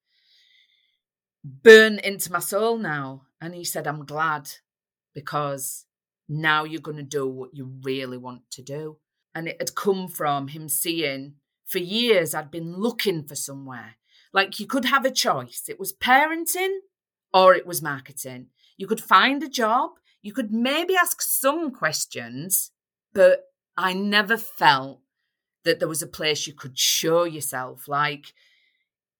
burn 1.43 1.99
into 1.99 2.31
my 2.31 2.39
soul 2.39 2.77
now. 2.77 3.23
And 3.41 3.53
he 3.53 3.63
said, 3.63 3.85
I'm 3.85 4.05
glad 4.05 4.49
because 5.13 5.85
now 6.27 6.63
you're 6.63 6.81
going 6.81 6.97
to 6.97 7.03
do 7.03 7.27
what 7.27 7.51
you 7.53 7.71
really 7.83 8.17
want 8.17 8.49
to 8.51 8.61
do. 8.61 8.97
And 9.35 9.47
it 9.47 9.57
had 9.59 9.75
come 9.75 10.07
from 10.07 10.47
him 10.47 10.67
seeing 10.69 11.35
for 11.65 11.79
years 11.79 12.33
I'd 12.33 12.49
been 12.49 12.77
looking 12.77 13.23
for 13.23 13.35
somewhere. 13.35 13.97
Like 14.33 14.59
you 14.59 14.67
could 14.67 14.85
have 14.85 15.05
a 15.05 15.11
choice. 15.11 15.65
It 15.67 15.79
was 15.79 15.93
parenting 15.93 16.77
or 17.33 17.55
it 17.55 17.65
was 17.65 17.81
marketing. 17.81 18.47
You 18.77 18.87
could 18.87 19.01
find 19.01 19.41
a 19.41 19.49
job, 19.49 19.91
you 20.21 20.33
could 20.33 20.51
maybe 20.51 20.95
ask 20.95 21.21
some 21.21 21.71
questions, 21.71 22.71
but 23.13 23.45
I 23.75 23.93
never 23.93 24.37
felt 24.37 25.01
that 25.63 25.79
there 25.79 25.87
was 25.87 26.01
a 26.01 26.07
place 26.07 26.47
you 26.47 26.53
could 26.53 26.77
show 26.77 27.23
yourself, 27.23 27.87
like 27.87 28.33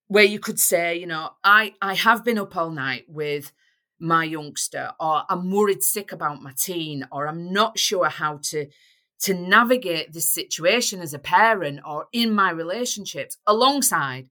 where 0.08 0.24
you 0.24 0.40
could 0.40 0.60
say, 0.60 0.98
you 0.98 1.06
know, 1.06 1.32
I, 1.44 1.74
I 1.82 1.94
have 1.96 2.24
been 2.24 2.38
up 2.38 2.56
all 2.56 2.72
night 2.72 3.06
with 3.08 3.52
my 4.00 4.24
youngster, 4.24 4.92
or 5.00 5.24
I'm 5.30 5.52
worried 5.52 5.84
sick 5.84 6.12
about 6.12 6.42
my 6.42 6.54
teen, 6.56 7.08
or 7.12 7.28
I'm 7.28 7.52
not 7.52 7.80
sure 7.80 8.10
how 8.10 8.40
to 8.44 8.68
to 9.20 9.34
navigate 9.34 10.14
this 10.14 10.32
situation 10.32 11.02
as 11.02 11.14
a 11.14 11.20
parent 11.20 11.80
or 11.84 12.06
in 12.14 12.32
my 12.32 12.52
relationships 12.52 13.38
alongside 13.48 14.30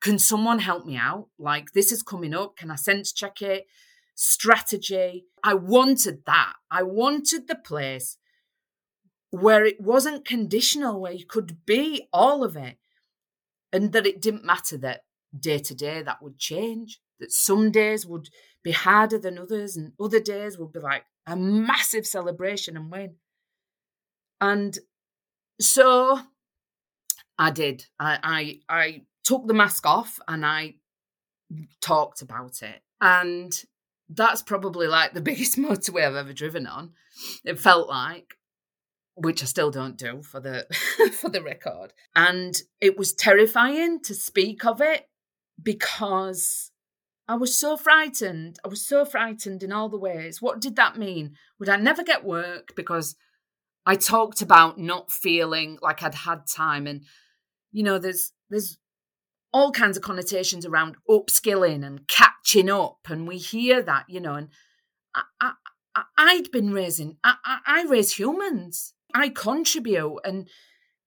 can 0.00 0.18
someone 0.18 0.60
help 0.60 0.86
me 0.86 0.96
out? 0.96 1.28
Like 1.38 1.72
this 1.72 1.92
is 1.92 2.02
coming 2.02 2.34
up. 2.34 2.56
Can 2.56 2.70
i 2.70 2.76
sense 2.76 3.12
check 3.12 3.42
it? 3.42 3.66
Strategy. 4.14 5.26
I 5.42 5.54
wanted 5.54 6.24
that. 6.26 6.54
I 6.70 6.82
wanted 6.82 7.48
the 7.48 7.56
place 7.56 8.16
where 9.30 9.64
it 9.64 9.80
wasn't 9.80 10.24
conditional, 10.24 11.00
where 11.00 11.12
you 11.12 11.26
could 11.26 11.64
be 11.66 12.08
all 12.12 12.42
of 12.42 12.56
it, 12.56 12.78
and 13.72 13.92
that 13.92 14.06
it 14.06 14.22
didn't 14.22 14.44
matter 14.44 14.78
that 14.78 15.02
day 15.38 15.58
to 15.58 15.74
day 15.74 16.02
that 16.02 16.22
would 16.22 16.38
change, 16.38 17.00
that 17.20 17.30
some 17.30 17.70
days 17.70 18.06
would 18.06 18.30
be 18.62 18.72
harder 18.72 19.18
than 19.18 19.38
others, 19.38 19.76
and 19.76 19.92
other 20.00 20.20
days 20.20 20.58
would 20.58 20.72
be 20.72 20.80
like 20.80 21.04
a 21.26 21.36
massive 21.36 22.06
celebration 22.06 22.76
and 22.76 22.90
win. 22.90 23.16
And 24.40 24.78
so 25.60 26.20
I 27.38 27.50
did. 27.50 27.86
I, 28.00 28.18
I, 28.22 28.74
I 28.74 29.02
took 29.28 29.46
the 29.46 29.54
mask 29.54 29.84
off 29.84 30.18
and 30.26 30.44
I 30.44 30.76
talked 31.82 32.22
about 32.22 32.62
it. 32.62 32.80
And 33.00 33.52
that's 34.08 34.40
probably 34.40 34.86
like 34.86 35.12
the 35.12 35.20
biggest 35.30 35.58
motorway 35.58 36.06
I've 36.06 36.16
ever 36.16 36.32
driven 36.32 36.66
on. 36.66 36.92
It 37.44 37.58
felt 37.58 37.88
like 37.88 38.34
which 39.20 39.42
I 39.42 39.46
still 39.46 39.72
don't 39.72 39.98
do 39.98 40.22
for 40.22 40.40
the 40.40 40.66
for 41.20 41.28
the 41.28 41.42
record. 41.42 41.92
And 42.16 42.56
it 42.80 42.96
was 42.96 43.12
terrifying 43.12 44.00
to 44.04 44.14
speak 44.14 44.64
of 44.64 44.80
it 44.80 45.08
because 45.62 46.70
I 47.26 47.34
was 47.34 47.58
so 47.58 47.76
frightened. 47.76 48.58
I 48.64 48.68
was 48.68 48.86
so 48.86 49.04
frightened 49.04 49.62
in 49.62 49.72
all 49.72 49.90
the 49.90 49.98
ways. 49.98 50.40
What 50.40 50.60
did 50.60 50.76
that 50.76 50.96
mean? 50.96 51.34
Would 51.58 51.68
I 51.68 51.76
never 51.76 52.02
get 52.02 52.24
work 52.24 52.74
because 52.76 53.16
I 53.84 53.96
talked 53.96 54.40
about 54.40 54.78
not 54.78 55.10
feeling 55.10 55.78
like 55.82 56.02
I'd 56.02 56.14
had 56.14 56.46
time 56.46 56.86
and 56.86 57.02
you 57.72 57.82
know 57.82 57.98
there's 57.98 58.32
there's 58.48 58.78
all 59.52 59.72
kinds 59.72 59.96
of 59.96 60.02
connotations 60.02 60.66
around 60.66 60.96
upskilling 61.08 61.84
and 61.84 62.06
catching 62.08 62.70
up 62.70 62.98
and 63.08 63.26
we 63.26 63.38
hear 63.38 63.82
that, 63.82 64.04
you 64.08 64.20
know, 64.20 64.34
and 64.34 64.48
I, 65.14 65.22
I, 65.40 66.02
I'd 66.16 66.50
been 66.50 66.72
raising, 66.72 67.16
I, 67.24 67.34
I, 67.44 67.58
I 67.66 67.84
raise 67.84 68.18
humans. 68.18 68.94
I 69.14 69.30
contribute 69.30 70.18
and 70.24 70.48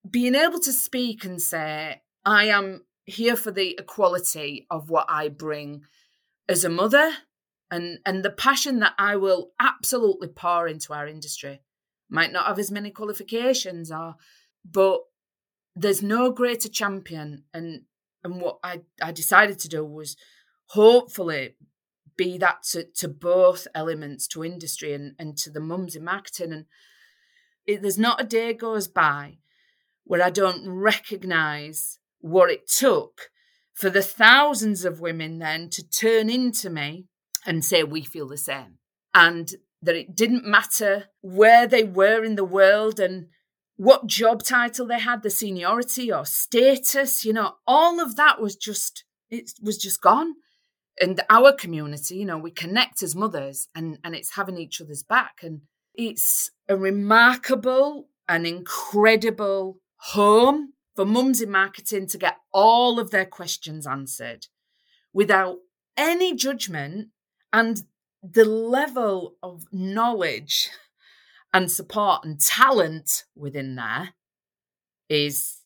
being 0.09 0.35
able 0.35 0.59
to 0.59 0.71
speak 0.71 1.23
and 1.23 1.41
say, 1.41 2.01
I 2.25 2.45
am 2.45 2.85
here 3.05 3.35
for 3.35 3.51
the 3.51 3.75
equality 3.77 4.65
of 4.69 4.89
what 4.89 5.05
I 5.09 5.29
bring 5.29 5.83
as 6.47 6.63
a 6.63 6.69
mother 6.69 7.11
and 7.69 7.99
and 8.05 8.23
the 8.23 8.29
passion 8.29 8.79
that 8.79 8.93
I 8.97 9.15
will 9.15 9.51
absolutely 9.59 10.27
pour 10.27 10.67
into 10.67 10.93
our 10.93 11.07
industry. 11.07 11.61
Might 12.09 12.31
not 12.31 12.47
have 12.47 12.59
as 12.59 12.71
many 12.71 12.91
qualifications 12.91 13.91
or 13.91 14.15
but 14.65 14.99
there's 15.75 16.03
no 16.03 16.31
greater 16.31 16.69
champion 16.69 17.45
and 17.53 17.83
and 18.23 18.41
what 18.41 18.59
I, 18.63 18.81
I 19.01 19.11
decided 19.11 19.59
to 19.59 19.69
do 19.69 19.83
was 19.83 20.15
hopefully 20.67 21.55
be 22.17 22.37
that 22.37 22.63
to, 22.71 22.85
to 22.95 23.07
both 23.07 23.67
elements 23.73 24.27
to 24.27 24.43
industry 24.43 24.93
and, 24.93 25.15
and 25.17 25.37
to 25.37 25.49
the 25.49 25.59
mums 25.59 25.95
in 25.95 26.03
marketing 26.03 26.51
and 26.51 26.65
it, 27.65 27.81
there's 27.81 27.97
not 27.97 28.21
a 28.21 28.25
day 28.25 28.53
goes 28.53 28.87
by 28.87 29.37
where 30.03 30.23
I 30.23 30.29
don't 30.29 30.67
recognize 30.67 31.99
what 32.19 32.49
it 32.49 32.67
took 32.67 33.29
for 33.73 33.89
the 33.89 34.01
thousands 34.01 34.85
of 34.85 34.99
women 34.99 35.39
then 35.39 35.69
to 35.69 35.87
turn 35.87 36.29
into 36.29 36.69
me 36.69 37.05
and 37.45 37.63
say, 37.65 37.83
We 37.83 38.03
feel 38.03 38.27
the 38.27 38.37
same. 38.37 38.77
And 39.13 39.53
that 39.81 39.95
it 39.95 40.15
didn't 40.15 40.45
matter 40.45 41.05
where 41.21 41.67
they 41.67 41.83
were 41.83 42.23
in 42.23 42.35
the 42.35 42.43
world 42.43 42.99
and 42.99 43.27
what 43.81 44.05
job 44.05 44.43
title 44.43 44.85
they 44.85 44.99
had, 44.99 45.23
the 45.23 45.29
seniority 45.31 46.13
or 46.13 46.23
status, 46.23 47.25
you 47.25 47.33
know, 47.33 47.55
all 47.65 47.99
of 47.99 48.15
that 48.15 48.39
was 48.39 48.55
just, 48.55 49.05
it 49.31 49.53
was 49.59 49.75
just 49.79 49.99
gone. 49.99 50.35
And 51.01 51.19
our 51.31 51.51
community, 51.51 52.17
you 52.17 52.25
know, 52.25 52.37
we 52.37 52.51
connect 52.51 53.01
as 53.01 53.15
mothers 53.15 53.69
and, 53.73 53.97
and 54.03 54.13
it's 54.13 54.35
having 54.35 54.59
each 54.59 54.81
other's 54.81 55.01
back. 55.01 55.39
And 55.41 55.61
it's 55.95 56.51
a 56.69 56.77
remarkable 56.77 58.07
and 58.29 58.45
incredible 58.45 59.79
home 59.95 60.73
for 60.95 61.03
mums 61.03 61.41
in 61.41 61.49
marketing 61.49 62.05
to 62.09 62.19
get 62.19 62.37
all 62.53 62.99
of 62.99 63.09
their 63.09 63.25
questions 63.25 63.87
answered 63.87 64.45
without 65.11 65.57
any 65.97 66.35
judgment 66.35 67.07
and 67.51 67.81
the 68.21 68.45
level 68.45 69.37
of 69.41 69.63
knowledge 69.71 70.69
and 71.53 71.71
support 71.71 72.23
and 72.23 72.39
talent 72.39 73.25
within 73.35 73.75
there 73.75 74.13
is 75.09 75.59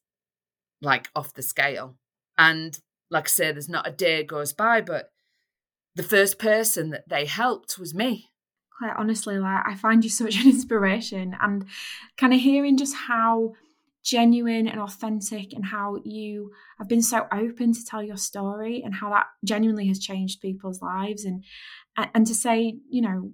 like 0.82 1.10
off 1.16 1.34
the 1.34 1.42
scale. 1.42 1.96
And 2.38 2.78
like 3.10 3.26
I 3.26 3.28
say, 3.28 3.52
there's 3.52 3.70
not 3.70 3.88
a 3.88 3.92
day 3.92 4.24
goes 4.24 4.54
by, 4.54 4.82
but 4.82 5.12
the 5.96 6.04
first 6.04 6.40
person 6.40 6.90
that 6.90 7.08
they 7.08 7.26
helped 7.26 7.78
was 7.78 7.94
me 7.94 8.30
quite 8.78 8.96
honestly, 8.98 9.38
like 9.38 9.66
I 9.66 9.76
find 9.76 10.04
you 10.04 10.10
such 10.10 10.36
an 10.42 10.50
inspiration 10.50 11.36
and 11.42 11.66
kind 12.18 12.34
of 12.34 12.40
hearing 12.40 12.78
just 12.78 12.96
how 12.96 13.54
genuine 14.04 14.68
and 14.68 14.80
authentic 14.80 15.52
and 15.54 15.66
how 15.66 15.98
you 16.04 16.52
have 16.78 16.88
been 16.88 17.02
so 17.02 17.26
open 17.32 17.74
to 17.74 17.84
tell 17.84 18.04
your 18.04 18.18
story 18.18 18.84
and 18.84 18.94
how 18.94 19.10
that 19.10 19.26
genuinely 19.44 19.88
has 19.88 19.98
changed 19.98 20.42
people's 20.42 20.82
lives 20.82 21.26
and 21.26 21.44
and 22.14 22.28
to 22.28 22.36
say, 22.36 22.76
you 22.90 23.02
know, 23.02 23.32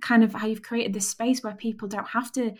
kind 0.00 0.24
of 0.24 0.34
how 0.34 0.46
you've 0.46 0.62
created 0.62 0.92
this 0.92 1.08
space 1.08 1.42
where 1.42 1.54
people 1.54 1.88
don't 1.88 2.08
have 2.08 2.32
to 2.32 2.54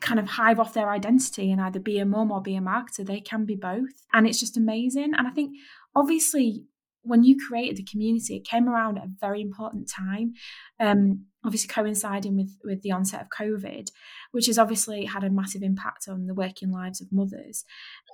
kind 0.00 0.18
of 0.18 0.26
hive 0.26 0.58
off 0.58 0.72
their 0.72 0.90
identity 0.90 1.50
and 1.52 1.60
either 1.60 1.78
be 1.78 1.98
a 1.98 2.06
mum 2.06 2.30
or 2.32 2.40
be 2.40 2.56
a 2.56 2.60
marketer. 2.60 3.04
They 3.06 3.20
can 3.20 3.44
be 3.44 3.56
both. 3.56 3.92
And 4.12 4.26
it's 4.26 4.40
just 4.40 4.56
amazing. 4.56 5.12
And 5.14 5.26
I 5.26 5.30
think 5.30 5.56
obviously 5.94 6.64
when 7.04 7.22
you 7.22 7.36
created 7.36 7.76
the 7.76 7.84
community, 7.84 8.36
it 8.36 8.46
came 8.46 8.68
around 8.68 8.98
at 8.98 9.04
a 9.04 9.12
very 9.20 9.42
important 9.42 9.88
time, 9.88 10.32
um, 10.80 11.26
obviously 11.44 11.68
coinciding 11.68 12.34
with 12.34 12.56
with 12.64 12.82
the 12.82 12.92
onset 12.92 13.20
of 13.20 13.28
COVID, 13.28 13.88
which 14.32 14.46
has 14.46 14.58
obviously 14.58 15.04
had 15.04 15.22
a 15.22 15.30
massive 15.30 15.62
impact 15.62 16.08
on 16.08 16.26
the 16.26 16.34
working 16.34 16.70
lives 16.70 17.00
of 17.00 17.12
mothers. 17.12 17.64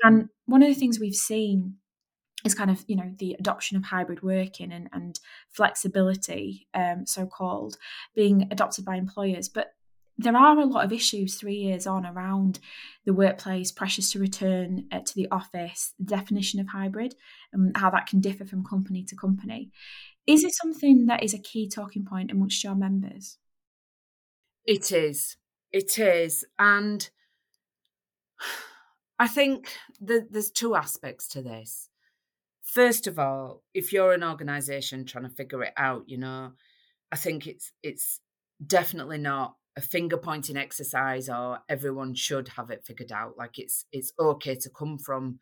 And 0.03 0.29
one 0.47 0.63
of 0.63 0.69
the 0.69 0.75
things 0.75 0.99
we've 0.99 1.15
seen 1.15 1.77
is 2.44 2.54
kind 2.54 2.70
of 2.70 2.85
you 2.87 2.97
know 2.97 3.12
the 3.18 3.37
adoption 3.38 3.76
of 3.76 3.85
hybrid 3.85 4.23
working 4.23 4.73
and, 4.73 4.88
and 4.92 5.20
flexibility, 5.49 6.66
um, 6.75 7.06
so 7.06 7.26
called, 7.26 7.76
being 8.14 8.49
adopted 8.50 8.85
by 8.85 8.97
employers, 8.97 9.49
but 9.49 9.75
there 10.23 10.37
are 10.37 10.59
a 10.59 10.66
lot 10.66 10.85
of 10.85 10.92
issues 10.92 11.35
three 11.35 11.54
years 11.54 11.87
on 11.87 12.04
around 12.04 12.59
the 13.06 13.14
workplace, 13.14 13.73
pressures 13.73 14.11
to 14.11 14.18
return 14.18 14.85
uh, 14.92 15.00
to 15.00 15.14
the 15.14 15.28
office, 15.30 15.94
the 15.99 16.04
definition 16.04 16.61
of 16.61 16.68
hybrid, 16.68 17.14
and 17.52 17.75
how 17.76 17.88
that 17.90 18.06
can 18.06 18.20
differ 18.20 18.44
from 18.44 18.64
company 18.64 19.02
to 19.04 19.16
company. 19.16 19.70
Is 20.26 20.44
it 20.44 20.54
something 20.54 21.06
that 21.06 21.23
is 21.23 21.32
a 21.32 21.38
key 21.38 21.68
talking 21.68 22.04
point 22.04 22.30
amongst 22.30 22.62
your 22.62 22.75
members? 22.75 23.38
It 24.66 24.92
is. 24.92 25.37
It 25.73 25.99
is. 25.99 26.44
And 26.59 27.09
I 29.18 29.28
think 29.28 29.75
there's 30.00 30.50
two 30.50 30.75
aspects 30.75 31.28
to 31.28 31.42
this. 31.42 31.89
First 32.73 33.09
of 33.09 33.19
all, 33.19 33.65
if 33.75 33.93
you're 33.93 34.12
an 34.12 34.23
organization 34.23 35.05
trying 35.05 35.25
to 35.25 35.35
figure 35.35 35.65
it 35.65 35.73
out, 35.77 36.05
you 36.07 36.19
know, 36.19 36.53
I 37.11 37.17
think 37.17 37.49
it's 37.49 37.73
it's 37.83 38.21
definitely 38.65 39.19
not 39.19 39.57
a 39.77 39.81
finger 39.81 40.17
pointing 40.17 40.57
exercise 40.57 41.29
or 41.29 41.59
everyone 41.69 42.15
should 42.15 42.47
have 42.50 42.71
it 42.71 42.85
figured 42.85 43.11
out. 43.11 43.37
Like 43.37 43.59
it's 43.59 43.87
it's 43.91 44.12
okay 44.21 44.55
to 44.55 44.71
come 44.71 44.99
from 44.99 45.41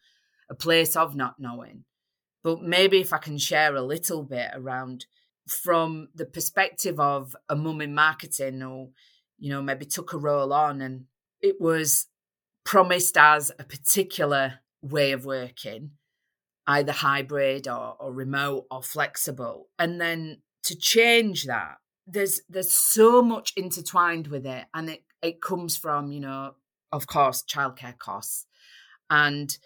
a 0.48 0.54
place 0.54 0.96
of 0.96 1.14
not 1.14 1.34
knowing. 1.38 1.84
But 2.42 2.62
maybe 2.62 3.00
if 3.00 3.12
i 3.12 3.18
can 3.18 3.36
share 3.36 3.76
a 3.76 3.82
little 3.82 4.22
bit 4.22 4.50
around 4.54 5.04
from 5.46 6.08
the 6.14 6.24
perspective 6.24 6.98
of 6.98 7.36
a 7.50 7.56
mum 7.56 7.82
in 7.82 7.94
marketing 7.94 8.62
or 8.62 8.88
you 9.38 9.50
know 9.50 9.60
maybe 9.60 9.84
took 9.84 10.14
a 10.14 10.18
role 10.18 10.54
on 10.54 10.80
and 10.80 11.04
it 11.42 11.60
was 11.60 12.06
promised 12.64 13.18
as 13.18 13.52
a 13.58 13.64
particular 13.64 14.60
way 14.80 15.12
of 15.12 15.26
working 15.26 15.90
either 16.68 16.92
hybrid 16.92 17.66
or, 17.66 17.96
or 17.98 18.12
remote 18.12 18.66
or 18.70 18.82
flexible. 18.82 19.68
And 19.78 20.00
then 20.00 20.42
to 20.64 20.76
change 20.76 21.44
that, 21.44 21.78
there's 22.06 22.42
there's 22.48 22.72
so 22.72 23.22
much 23.22 23.52
intertwined 23.56 24.28
with 24.28 24.46
it. 24.46 24.66
And 24.74 24.90
it, 24.90 25.04
it 25.22 25.42
comes 25.42 25.76
from, 25.76 26.12
you 26.12 26.20
know, 26.20 26.54
of 26.92 27.06
course, 27.06 27.42
childcare 27.42 27.98
costs. 27.98 28.46
And 29.10 29.56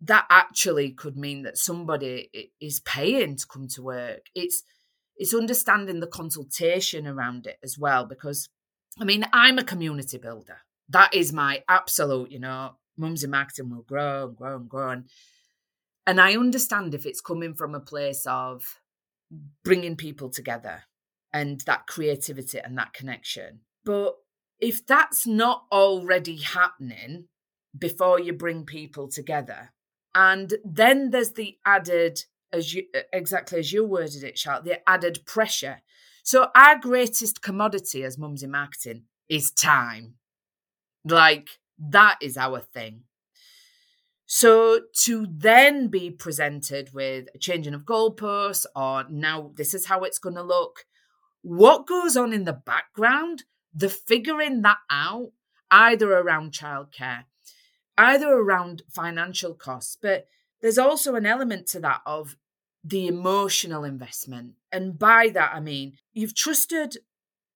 that 0.00 0.26
actually 0.30 0.90
could 0.90 1.16
mean 1.16 1.42
that 1.42 1.58
somebody 1.58 2.52
is 2.60 2.80
paying 2.80 3.36
to 3.36 3.46
come 3.46 3.68
to 3.68 3.82
work. 3.82 4.26
It's 4.34 4.62
it's 5.16 5.34
understanding 5.34 6.00
the 6.00 6.06
consultation 6.06 7.06
around 7.06 7.46
it 7.46 7.58
as 7.62 7.76
well 7.78 8.04
because 8.04 8.48
I 9.00 9.04
mean, 9.04 9.24
I'm 9.32 9.58
a 9.58 9.64
community 9.64 10.18
builder. 10.18 10.58
That 10.88 11.14
is 11.14 11.32
my 11.32 11.62
absolute, 11.68 12.32
you 12.32 12.40
know, 12.40 12.72
Mums 12.96 13.22
in 13.22 13.30
Marketing 13.30 13.70
will 13.70 13.82
grow 13.82 14.26
and 14.26 14.36
grow 14.36 14.56
and 14.56 14.68
grow. 14.68 14.90
And, 14.90 15.04
and 16.08 16.20
I 16.20 16.34
understand 16.34 16.94
if 16.94 17.06
it's 17.06 17.20
coming 17.20 17.54
from 17.54 17.74
a 17.74 17.80
place 17.80 18.26
of 18.26 18.80
bringing 19.62 19.94
people 19.94 20.30
together 20.30 20.84
and 21.32 21.60
that 21.66 21.86
creativity 21.86 22.58
and 22.58 22.76
that 22.78 22.94
connection. 22.94 23.60
But 23.84 24.16
if 24.58 24.84
that's 24.86 25.26
not 25.26 25.66
already 25.70 26.36
happening 26.36 27.28
before 27.78 28.18
you 28.18 28.32
bring 28.32 28.64
people 28.64 29.08
together, 29.08 29.72
and 30.14 30.54
then 30.64 31.10
there's 31.10 31.34
the 31.34 31.58
added, 31.64 32.24
as 32.52 32.74
you 32.74 32.84
exactly 33.12 33.60
as 33.60 33.72
you 33.72 33.84
worded 33.84 34.24
it, 34.24 34.38
Charlotte, 34.38 34.64
the 34.64 34.88
added 34.88 35.20
pressure 35.26 35.82
so 36.28 36.48
our 36.54 36.78
greatest 36.78 37.40
commodity 37.40 38.04
as 38.04 38.18
mums 38.18 38.42
in 38.42 38.50
marketing 38.50 39.04
is 39.30 39.50
time. 39.50 40.16
Like 41.02 41.48
that 41.78 42.18
is 42.20 42.36
our 42.36 42.60
thing. 42.60 43.04
So 44.30 44.82
to 45.04 45.26
then 45.26 45.88
be 45.88 46.10
presented 46.10 46.92
with 46.92 47.28
a 47.34 47.38
changing 47.38 47.72
of 47.72 47.86
goalposts 47.86 48.66
or 48.76 49.06
now 49.08 49.52
this 49.56 49.72
is 49.72 49.86
how 49.86 50.02
it's 50.02 50.18
going 50.18 50.34
to 50.34 50.42
look, 50.42 50.84
what 51.40 51.86
goes 51.86 52.14
on 52.14 52.34
in 52.34 52.44
the 52.44 52.52
background, 52.52 53.44
the 53.74 53.88
figuring 53.88 54.60
that 54.62 54.76
out, 54.90 55.30
either 55.70 56.12
around 56.12 56.52
childcare, 56.52 57.24
either 57.96 58.28
around 58.28 58.82
financial 58.90 59.54
costs, 59.54 59.96
but 59.98 60.26
there's 60.60 60.76
also 60.76 61.14
an 61.14 61.24
element 61.24 61.66
to 61.68 61.80
that 61.80 62.02
of 62.04 62.36
the 62.84 63.06
emotional 63.06 63.82
investment. 63.82 64.56
And 64.70 64.98
by 64.98 65.30
that, 65.32 65.52
I 65.54 65.60
mean, 65.60 65.94
you've 66.12 66.34
trusted 66.34 66.98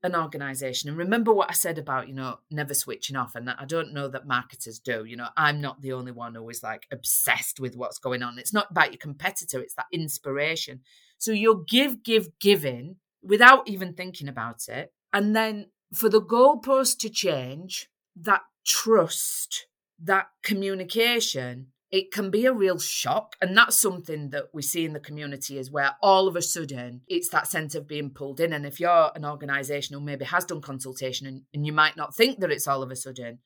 an 0.02 0.16
organization. 0.16 0.88
And 0.88 0.98
remember 0.98 1.32
what 1.32 1.50
I 1.50 1.54
said 1.54 1.78
about, 1.78 2.08
you 2.08 2.14
know, 2.14 2.38
never 2.50 2.74
switching 2.74 3.16
off. 3.16 3.34
And 3.34 3.48
I 3.48 3.64
don't 3.64 3.92
know 3.92 4.08
that 4.08 4.26
marketers 4.26 4.78
do. 4.78 5.04
You 5.04 5.16
know, 5.16 5.28
I'm 5.36 5.60
not 5.60 5.80
the 5.80 5.92
only 5.92 6.12
one 6.12 6.34
who 6.34 6.48
is 6.48 6.62
like 6.62 6.86
obsessed 6.90 7.60
with 7.60 7.76
what's 7.76 7.98
going 7.98 8.22
on. 8.22 8.38
It's 8.38 8.52
not 8.52 8.70
about 8.70 8.92
your 8.92 8.98
competitor, 8.98 9.60
it's 9.60 9.74
that 9.74 9.86
inspiration. 9.92 10.80
So 11.18 11.32
you'll 11.32 11.64
give, 11.68 12.02
give, 12.02 12.38
giving 12.40 12.96
without 13.22 13.68
even 13.68 13.94
thinking 13.94 14.28
about 14.28 14.68
it. 14.68 14.92
And 15.12 15.36
then 15.36 15.66
for 15.94 16.08
the 16.08 16.22
goalpost 16.22 16.98
to 16.98 17.08
change, 17.08 17.88
that 18.16 18.42
trust, 18.64 19.66
that 20.02 20.26
communication 20.42 21.68
it 21.92 22.10
can 22.10 22.30
be 22.30 22.46
a 22.46 22.54
real 22.54 22.78
shock. 22.78 23.36
And 23.42 23.54
that's 23.54 23.76
something 23.76 24.30
that 24.30 24.46
we 24.54 24.62
see 24.62 24.86
in 24.86 24.94
the 24.94 25.00
community 25.00 25.58
is 25.58 25.70
where 25.70 25.94
all 26.02 26.26
of 26.26 26.34
a 26.34 26.42
sudden 26.42 27.02
it's 27.06 27.28
that 27.28 27.46
sense 27.46 27.74
of 27.74 27.86
being 27.86 28.10
pulled 28.10 28.40
in. 28.40 28.54
And 28.54 28.64
if 28.64 28.80
you're 28.80 29.12
an 29.14 29.26
organization 29.26 29.94
who 29.94 30.00
maybe 30.00 30.24
has 30.24 30.46
done 30.46 30.62
consultation 30.62 31.26
and, 31.26 31.42
and 31.52 31.66
you 31.66 31.72
might 31.72 31.96
not 31.96 32.16
think 32.16 32.40
that 32.40 32.50
it's 32.50 32.66
all 32.66 32.82
of 32.82 32.90
a 32.90 32.96
sudden, 32.96 33.40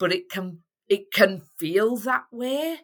but 0.00 0.12
it 0.12 0.28
can 0.28 0.58
it 0.88 1.12
can 1.12 1.42
feel 1.58 1.96
that 1.96 2.24
way 2.30 2.80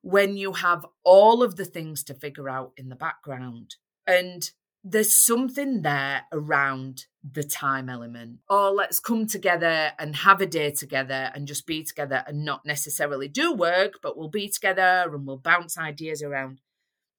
when 0.00 0.36
you 0.36 0.52
have 0.52 0.86
all 1.02 1.42
of 1.42 1.56
the 1.56 1.64
things 1.64 2.04
to 2.04 2.14
figure 2.14 2.48
out 2.48 2.72
in 2.76 2.88
the 2.88 2.96
background. 2.96 3.74
And 4.06 4.48
there's 4.86 5.14
something 5.14 5.80
there 5.80 6.26
around 6.30 7.06
the 7.28 7.42
time 7.42 7.88
element. 7.88 8.40
Or 8.50 8.70
let's 8.70 9.00
come 9.00 9.26
together 9.26 9.92
and 9.98 10.14
have 10.14 10.42
a 10.42 10.46
day 10.46 10.70
together 10.72 11.32
and 11.34 11.48
just 11.48 11.66
be 11.66 11.82
together 11.82 12.22
and 12.26 12.44
not 12.44 12.66
necessarily 12.66 13.26
do 13.26 13.54
work, 13.54 14.00
but 14.02 14.18
we'll 14.18 14.28
be 14.28 14.48
together 14.48 15.04
and 15.10 15.26
we'll 15.26 15.38
bounce 15.38 15.78
ideas 15.78 16.22
around. 16.22 16.60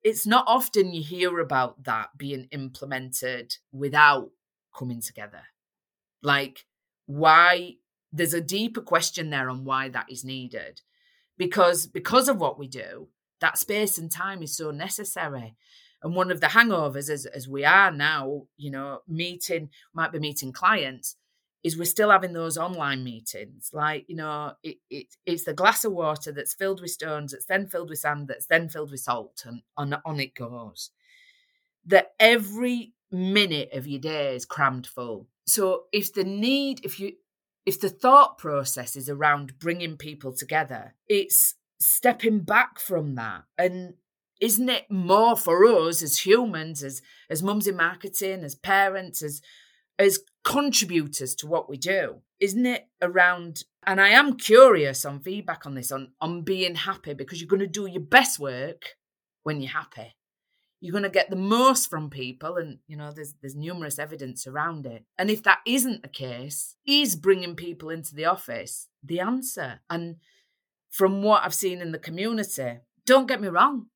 It's 0.03 0.27
not 0.27 0.45
often 0.47 0.93
you 0.93 1.01
hear 1.01 1.39
about 1.39 1.85
that 1.85 2.09
being 2.15 2.47
implemented 2.51 3.55
without 3.71 4.29
coming 4.77 5.01
together. 5.01 5.41
Like, 6.21 6.65
why? 7.07 7.77
There's 8.13 8.35
a 8.35 8.41
deeper 8.41 8.81
question 8.81 9.31
there 9.31 9.49
on 9.49 9.65
why 9.65 9.89
that 9.89 10.11
is 10.11 10.23
needed. 10.23 10.81
Because 11.37 11.87
because 11.87 12.29
of 12.29 12.39
what 12.39 12.59
we 12.59 12.67
do, 12.67 13.07
that 13.41 13.57
space 13.57 13.97
and 13.97 14.11
time 14.11 14.43
is 14.43 14.55
so 14.55 14.69
necessary 14.69 15.55
and 16.05 16.15
one 16.15 16.31
of 16.31 16.39
the 16.39 16.47
hangovers 16.47 17.09
as, 17.09 17.25
as 17.25 17.49
we 17.49 17.65
are 17.65 17.91
now 17.91 18.43
you 18.55 18.71
know 18.71 19.01
meeting 19.07 19.69
might 19.93 20.13
be 20.13 20.19
meeting 20.19 20.53
clients 20.53 21.17
is 21.65 21.75
we're 21.75 21.83
still 21.83 22.11
having 22.11 22.33
those 22.33 22.59
online 22.59 23.03
meetings. 23.03 23.71
Like 23.73 24.05
you 24.07 24.15
know 24.15 24.53
it, 24.63 24.77
it, 24.89 25.07
it's 25.25 25.45
the 25.45 25.53
glass 25.53 25.83
of 25.83 25.93
water 25.93 26.31
that's 26.31 26.53
filled 26.53 26.79
with 26.79 26.91
stones 26.91 27.31
that's 27.31 27.47
then 27.47 27.65
filled 27.65 27.89
with 27.89 27.99
sand 27.99 28.27
that's 28.27 28.45
then 28.45 28.69
filled 28.69 28.91
with 28.91 28.99
salt 28.99 29.43
and 29.45 29.63
on, 29.75 29.99
on 30.05 30.19
it 30.19 30.35
goes 30.35 30.91
that 31.87 32.13
every 32.19 32.93
minute 33.11 33.69
of 33.73 33.87
your 33.87 33.99
day 33.99 34.35
is 34.35 34.45
crammed 34.45 34.85
full. 34.85 35.27
So 35.47 35.85
if 35.91 36.13
the 36.13 36.23
need 36.23 36.85
if 36.85 36.99
you 36.99 37.13
if 37.65 37.81
the 37.81 37.89
thought 37.89 38.37
process 38.37 38.95
is 38.95 39.09
around 39.09 39.57
bringing 39.57 39.97
people 39.97 40.33
together 40.33 40.93
it's 41.07 41.55
stepping 41.79 42.41
back 42.41 42.77
from 42.79 43.15
that 43.15 43.43
and 43.57 43.95
isn't 44.41 44.69
it 44.69 44.89
more 44.89 45.35
for 45.35 45.65
us 45.65 46.03
as 46.03 46.25
humans, 46.25 46.83
as 46.83 47.01
as 47.29 47.43
mums 47.43 47.67
in 47.67 47.75
marketing, 47.77 48.43
as 48.43 48.55
parents, 48.55 49.21
as 49.21 49.41
as 49.97 50.19
contributors 50.43 51.35
to 51.35 51.47
what 51.47 51.69
we 51.69 51.77
do? 51.77 52.21
Isn't 52.39 52.65
it 52.65 52.87
around? 53.01 53.63
And 53.87 54.01
I 54.01 54.09
am 54.09 54.35
curious 54.35 55.05
on 55.05 55.19
feedback 55.21 55.65
on 55.65 55.75
this, 55.75 55.91
on 55.91 56.11
on 56.19 56.41
being 56.41 56.75
happy, 56.75 57.13
because 57.13 57.39
you're 57.39 57.47
going 57.47 57.59
to 57.59 57.67
do 57.67 57.85
your 57.85 58.01
best 58.01 58.39
work 58.39 58.95
when 59.43 59.61
you're 59.61 59.71
happy. 59.71 60.15
You're 60.81 60.91
going 60.91 61.03
to 61.03 61.09
get 61.09 61.29
the 61.29 61.35
most 61.35 61.89
from 61.89 62.09
people, 62.09 62.57
and 62.57 62.79
you 62.87 62.97
know 62.97 63.11
there's 63.11 63.33
there's 63.41 63.55
numerous 63.55 63.97
evidence 63.97 64.45
around 64.45 64.85
it. 64.85 65.05
And 65.17 65.29
if 65.29 65.43
that 65.43 65.59
isn't 65.65 66.01
the 66.01 66.09
case, 66.09 66.75
is 66.85 67.15
bringing 67.15 67.55
people 67.55 67.89
into 67.89 68.13
the 68.13 68.25
office 68.25 68.87
the 69.01 69.19
answer? 69.21 69.79
And 69.89 70.17
from 70.89 71.23
what 71.23 71.43
I've 71.43 71.53
seen 71.53 71.81
in 71.81 71.91
the 71.91 71.99
community, 71.99 72.79
don't 73.05 73.27
get 73.27 73.41
me 73.41 73.47
wrong, 73.47 73.87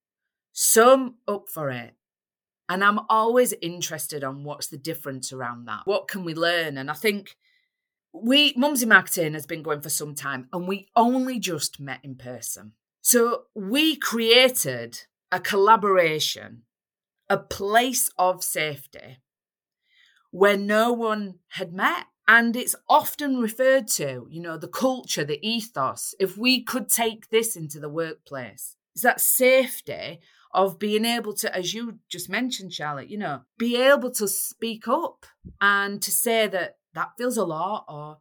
some 0.61 1.15
up 1.25 1.47
for 1.47 1.69
it. 1.69 1.93
And 2.67 2.83
I'm 2.83 2.99
always 3.07 3.53
interested 3.61 4.25
on 4.25 4.43
what's 4.43 4.67
the 4.67 4.77
difference 4.77 5.31
around 5.31 5.65
that. 5.65 5.83
What 5.85 6.09
can 6.09 6.25
we 6.25 6.35
learn? 6.35 6.77
And 6.77 6.91
I 6.91 6.95
think 6.95 7.37
we, 8.13 8.53
Mums 8.57 8.83
in 8.83 8.89
Marketing 8.89 9.33
has 9.35 9.45
been 9.45 9.63
going 9.63 9.79
for 9.79 9.89
some 9.89 10.15
time 10.15 10.49
and 10.51 10.67
we 10.67 10.89
only 10.97 11.39
just 11.39 11.79
met 11.79 12.01
in 12.03 12.15
person. 12.15 12.73
So 12.99 13.43
we 13.55 13.95
created 13.95 14.99
a 15.31 15.39
collaboration, 15.39 16.63
a 17.29 17.37
place 17.37 18.09
of 18.19 18.43
safety 18.43 19.19
where 20.31 20.57
no 20.57 20.91
one 20.91 21.35
had 21.51 21.71
met. 21.71 22.07
And 22.27 22.55
it's 22.57 22.75
often 22.89 23.37
referred 23.37 23.87
to, 23.87 24.27
you 24.29 24.41
know, 24.41 24.57
the 24.57 24.67
culture, 24.67 25.23
the 25.23 25.39
ethos. 25.41 26.13
If 26.19 26.37
we 26.37 26.61
could 26.61 26.89
take 26.89 27.29
this 27.29 27.55
into 27.55 27.79
the 27.79 27.89
workplace, 27.89 28.75
is 28.93 29.03
that 29.03 29.21
safety 29.21 30.19
of 30.51 30.79
being 30.79 31.05
able 31.05 31.33
to, 31.33 31.55
as 31.55 31.73
you 31.73 31.99
just 32.09 32.29
mentioned, 32.29 32.73
Charlotte, 32.73 33.09
you 33.09 33.17
know, 33.17 33.41
be 33.57 33.75
able 33.75 34.11
to 34.11 34.27
speak 34.27 34.87
up 34.87 35.25
and 35.61 36.01
to 36.01 36.11
say 36.11 36.47
that 36.47 36.77
that 36.93 37.11
feels 37.17 37.37
a 37.37 37.43
lot 37.43 37.85
or, 37.87 38.17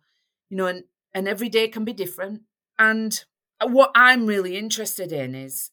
you 0.51 0.57
know, 0.57 0.67
and, 0.67 0.85
and 1.15 1.27
every 1.27 1.49
day 1.49 1.69
can 1.69 1.85
be 1.85 1.93
different. 1.93 2.43
And 2.79 3.25
what 3.63 3.91
I'm 3.95 4.27
really 4.27 4.57
interested 4.57 5.11
in 5.11 5.35
is, 5.35 5.71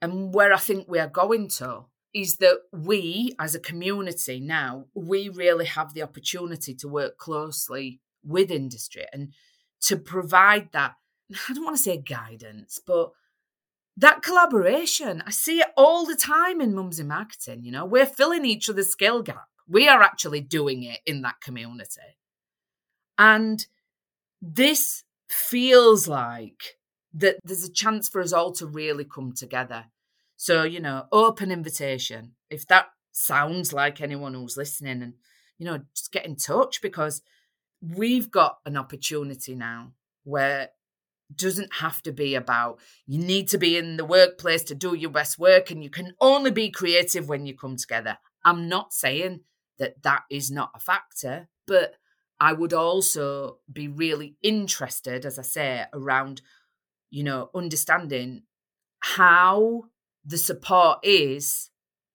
and 0.00 0.32
where 0.32 0.52
I 0.52 0.58
think 0.58 0.86
we 0.88 0.98
are 0.98 1.08
going 1.08 1.48
to, 1.58 1.86
is 2.14 2.36
that 2.36 2.60
we 2.72 3.34
as 3.38 3.54
a 3.54 3.60
community 3.60 4.40
now, 4.40 4.86
we 4.94 5.28
really 5.28 5.66
have 5.66 5.92
the 5.92 6.02
opportunity 6.02 6.74
to 6.74 6.88
work 6.88 7.18
closely 7.18 8.00
with 8.24 8.50
industry 8.50 9.04
and 9.12 9.32
to 9.82 9.96
provide 9.96 10.70
that, 10.72 10.94
I 11.48 11.52
don't 11.52 11.64
want 11.64 11.76
to 11.76 11.82
say 11.82 11.98
guidance, 11.98 12.80
but 12.86 13.10
that 13.96 14.22
collaboration, 14.22 15.22
I 15.26 15.30
see 15.30 15.60
it 15.60 15.68
all 15.76 16.04
the 16.04 16.16
time 16.16 16.60
in 16.60 16.74
Mums 16.74 17.00
in 17.00 17.08
Marketing. 17.08 17.64
You 17.64 17.72
know, 17.72 17.84
we're 17.84 18.06
filling 18.06 18.44
each 18.44 18.68
other's 18.68 18.90
skill 18.90 19.22
gap. 19.22 19.48
We 19.68 19.88
are 19.88 20.02
actually 20.02 20.40
doing 20.40 20.82
it 20.82 21.00
in 21.06 21.22
that 21.22 21.40
community. 21.40 22.18
And 23.18 23.66
this 24.42 25.02
feels 25.28 26.06
like 26.06 26.78
that 27.14 27.38
there's 27.42 27.64
a 27.64 27.72
chance 27.72 28.08
for 28.08 28.20
us 28.20 28.32
all 28.32 28.52
to 28.52 28.66
really 28.66 29.04
come 29.04 29.32
together. 29.32 29.86
So, 30.36 30.64
you 30.64 30.80
know, 30.80 31.06
open 31.10 31.50
invitation. 31.50 32.32
If 32.50 32.66
that 32.68 32.88
sounds 33.12 33.72
like 33.72 34.00
anyone 34.00 34.34
who's 34.34 34.58
listening 34.58 35.02
and, 35.02 35.14
you 35.58 35.64
know, 35.64 35.80
just 35.94 36.12
get 36.12 36.26
in 36.26 36.36
touch 36.36 36.82
because 36.82 37.22
we've 37.80 38.30
got 38.30 38.58
an 38.66 38.76
opportunity 38.76 39.54
now 39.54 39.92
where 40.24 40.68
doesn't 41.34 41.74
have 41.74 42.02
to 42.02 42.12
be 42.12 42.34
about 42.34 42.78
you 43.06 43.18
need 43.18 43.48
to 43.48 43.58
be 43.58 43.76
in 43.76 43.96
the 43.96 44.04
workplace 44.04 44.62
to 44.62 44.74
do 44.74 44.94
your 44.94 45.10
best 45.10 45.38
work 45.38 45.70
and 45.70 45.82
you 45.82 45.90
can 45.90 46.14
only 46.20 46.50
be 46.50 46.70
creative 46.70 47.28
when 47.28 47.46
you 47.46 47.56
come 47.56 47.76
together. 47.76 48.18
I'm 48.44 48.68
not 48.68 48.92
saying 48.92 49.40
that 49.78 50.02
that 50.02 50.22
is 50.30 50.50
not 50.50 50.70
a 50.74 50.78
factor, 50.78 51.48
but 51.66 51.94
I 52.38 52.52
would 52.52 52.72
also 52.72 53.58
be 53.70 53.88
really 53.88 54.36
interested, 54.42 55.24
as 55.24 55.38
I 55.38 55.42
say, 55.42 55.84
around, 55.92 56.42
you 57.10 57.24
know, 57.24 57.50
understanding 57.54 58.42
how 59.00 59.84
the 60.24 60.38
support 60.38 60.98
is 61.02 61.70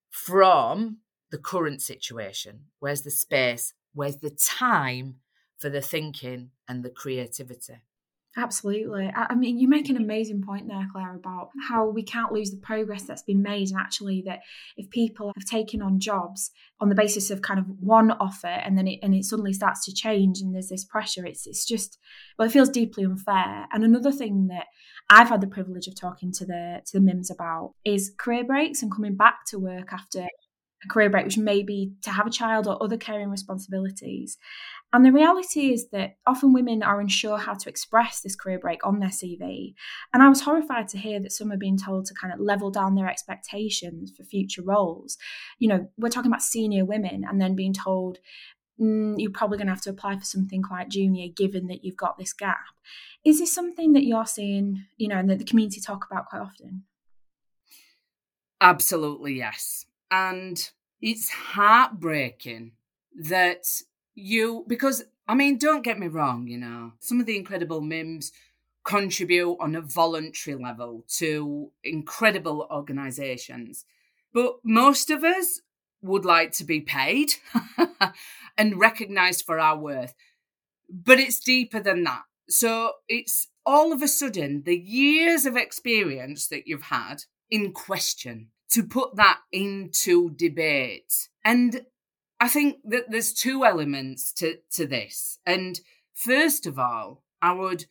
from 0.10 0.98
the 1.32 1.38
current 1.38 1.82
situation. 1.82 2.66
Where's 2.80 3.02
the 3.02 3.12
space? 3.12 3.74
Where's 3.94 4.18
the 4.18 4.30
time 4.30 5.16
for 5.58 5.70
the 5.70 5.82
thinking 5.82 6.52
and 6.68 6.84
the 6.84 6.90
creativity? 6.90 7.82
Absolutely. 8.38 9.12
I 9.14 9.36
mean, 9.36 9.58
you 9.58 9.68
make 9.68 9.90
an 9.90 9.98
amazing 9.98 10.42
point 10.42 10.70
there, 10.70 10.88
Claire, 10.94 11.16
about 11.16 11.50
how 11.68 11.90
we 11.90 12.02
can't 12.02 12.32
lose 12.32 12.50
the 12.50 12.62
progress 12.62 13.04
that's 13.04 13.24
been 13.24 13.42
made. 13.42 13.70
And 13.70 13.78
actually, 13.78 14.24
that 14.26 14.40
if 14.78 14.90
people 14.90 15.34
have 15.36 15.46
taken 15.46 15.82
on 15.82 16.00
jobs 16.00 16.52
on 16.80 16.88
the 16.88 16.96
basis 16.96 17.30
of 17.30 17.42
kind 17.42 17.60
of 17.60 17.66
one 17.82 18.10
offer 18.10 18.48
and 18.48 18.78
then 18.78 18.88
it, 18.88 19.00
and 19.04 19.14
it 19.14 19.26
suddenly 19.26 19.52
starts 19.52 19.84
to 19.86 19.94
change 19.94 20.40
and 20.40 20.56
there's 20.56 20.70
this 20.70 20.86
pressure, 20.86 21.26
it's, 21.26 21.46
it's 21.46 21.66
just, 21.66 22.00
well, 22.40 22.48
it 22.48 22.54
feels 22.54 22.70
deeply 22.70 23.04
unfair. 23.04 23.68
And 23.74 23.84
another 23.84 24.14
thing 24.14 24.48
that 24.48 24.68
I've 25.10 25.28
had 25.28 25.42
the 25.42 25.48
privilege 25.48 25.88
of 25.88 26.00
talking 26.00 26.32
to 26.32 26.46
the, 26.46 26.82
to 26.86 27.00
the 27.00 27.06
MIMS 27.06 27.32
about 27.32 27.74
is 27.84 28.14
career 28.18 28.46
breaks 28.46 28.82
and 28.82 28.90
coming 28.90 29.16
back 29.18 29.40
to 29.48 29.60
work 29.60 29.92
after 29.92 30.22
a 30.84 30.88
career 30.88 31.10
break, 31.10 31.26
which 31.26 31.38
may 31.38 31.64
be 31.64 31.92
to 32.02 32.12
have 32.12 32.28
a 32.28 32.32
child 32.32 32.68
or 32.68 32.82
other 32.82 32.98
caring 32.98 33.30
responsibilities. 33.30 34.38
And 34.94 35.06
the 35.06 35.12
reality 35.12 35.72
is 35.72 35.90
that 35.90 36.18
often 36.28 36.52
women 36.52 36.84
are 36.84 37.00
unsure 37.00 37.38
how 37.38 37.54
to 37.54 37.70
express 37.70 38.20
this 38.20 38.36
career 38.36 38.60
break 38.60 38.86
on 38.86 39.00
their 39.00 39.10
CV. 39.10 39.74
And 40.14 40.22
I 40.22 40.28
was 40.28 40.42
horrified 40.42 40.90
to 40.90 40.98
hear 40.98 41.20
that 41.22 41.32
some 41.32 41.52
are 41.52 41.58
being 41.58 41.78
told 41.78 42.06
to 42.06 42.14
kind 42.14 42.34
of 42.34 42.42
level 42.42 42.72
down 42.72 42.96
their 42.96 43.10
expectations 43.10 44.12
for 44.16 44.24
future 44.24 44.62
roles. 44.62 45.18
You 45.60 45.70
know, 45.70 45.90
we're 45.98 46.10
talking 46.10 46.30
about 46.30 46.42
senior 46.42 46.84
women 46.84 47.24
and 47.28 47.40
then 47.40 47.56
being 47.56 47.74
told, 47.74 48.18
mm, 48.80 49.16
you're 49.18 49.32
probably 49.32 49.58
going 49.58 49.68
to 49.68 49.74
have 49.74 49.84
to 49.84 49.92
apply 49.92 50.18
for 50.18 50.26
something 50.26 50.62
quite 50.62 50.90
junior 50.90 51.30
given 51.30 51.68
that 51.68 51.86
you've 51.86 51.96
got 51.96 52.18
this 52.18 52.34
gap. 52.34 52.66
Is 53.24 53.40
this 53.40 53.54
something 53.54 53.94
that 53.94 54.04
you're 54.04 54.26
seeing, 54.26 54.86
you 54.98 55.08
know, 55.08 55.18
and 55.18 55.30
that 55.30 55.40
the 55.40 55.46
community 55.46 55.80
talk 55.80 56.06
about 56.10 56.26
quite 56.26 56.42
often? 56.42 56.84
Absolutely, 58.60 59.36
yes. 59.36 59.86
And 60.10 60.70
it's 61.02 61.30
heartbreaking 61.30 62.74
that 63.16 63.66
you, 64.16 64.66
because 64.68 65.04
I 65.28 65.36
mean, 65.36 65.58
don't 65.58 65.84
get 65.84 66.00
me 66.00 66.08
wrong, 66.08 66.48
you 66.48 66.58
know, 66.58 66.94
some 67.00 67.20
of 67.20 67.26
the 67.26 67.38
incredible 67.38 67.82
MIMS 67.82 68.32
contribute 68.84 69.58
on 69.60 69.76
a 69.76 69.82
voluntary 69.82 70.58
level 70.62 71.06
to 71.18 71.72
incredible 71.84 72.68
organizations. 72.72 73.86
But 74.34 74.56
most 74.64 75.10
of 75.10 75.24
us 75.24 75.62
would 76.02 76.26
like 76.26 76.52
to 76.54 76.64
be 76.64 76.82
paid 76.82 77.34
and 78.58 78.80
recognized 78.80 79.46
for 79.46 79.60
our 79.60 79.78
worth. 79.78 80.14
But 80.90 81.20
it's 81.20 81.40
deeper 81.40 81.80
than 81.80 82.04
that. 82.06 82.24
So 82.50 82.94
it's 83.08 83.48
all 83.66 83.94
of 83.94 84.02
a 84.02 84.08
sudden 84.08 84.64
the 84.66 84.78
years 84.78 85.46
of 85.46 85.56
experience 85.56 86.48
that 86.48 86.68
you've 86.68 86.84
had 86.84 87.24
in 87.50 87.72
question 87.72 88.48
to 88.72 88.84
put 88.84 89.16
that 89.16 89.40
into 89.52 90.32
debate. 90.32 91.30
And 91.46 91.86
I 92.42 92.48
think 92.48 92.78
that 92.86 93.06
there's 93.10 93.34
two 93.34 93.64
elements 93.64 94.34
to, 94.34 94.58
to 94.72 94.88
this. 94.88 95.38
And 95.46 95.80
first 96.16 96.66
of 96.66 96.80
all, 96.80 97.24
I 97.42 97.54
would 97.54 97.86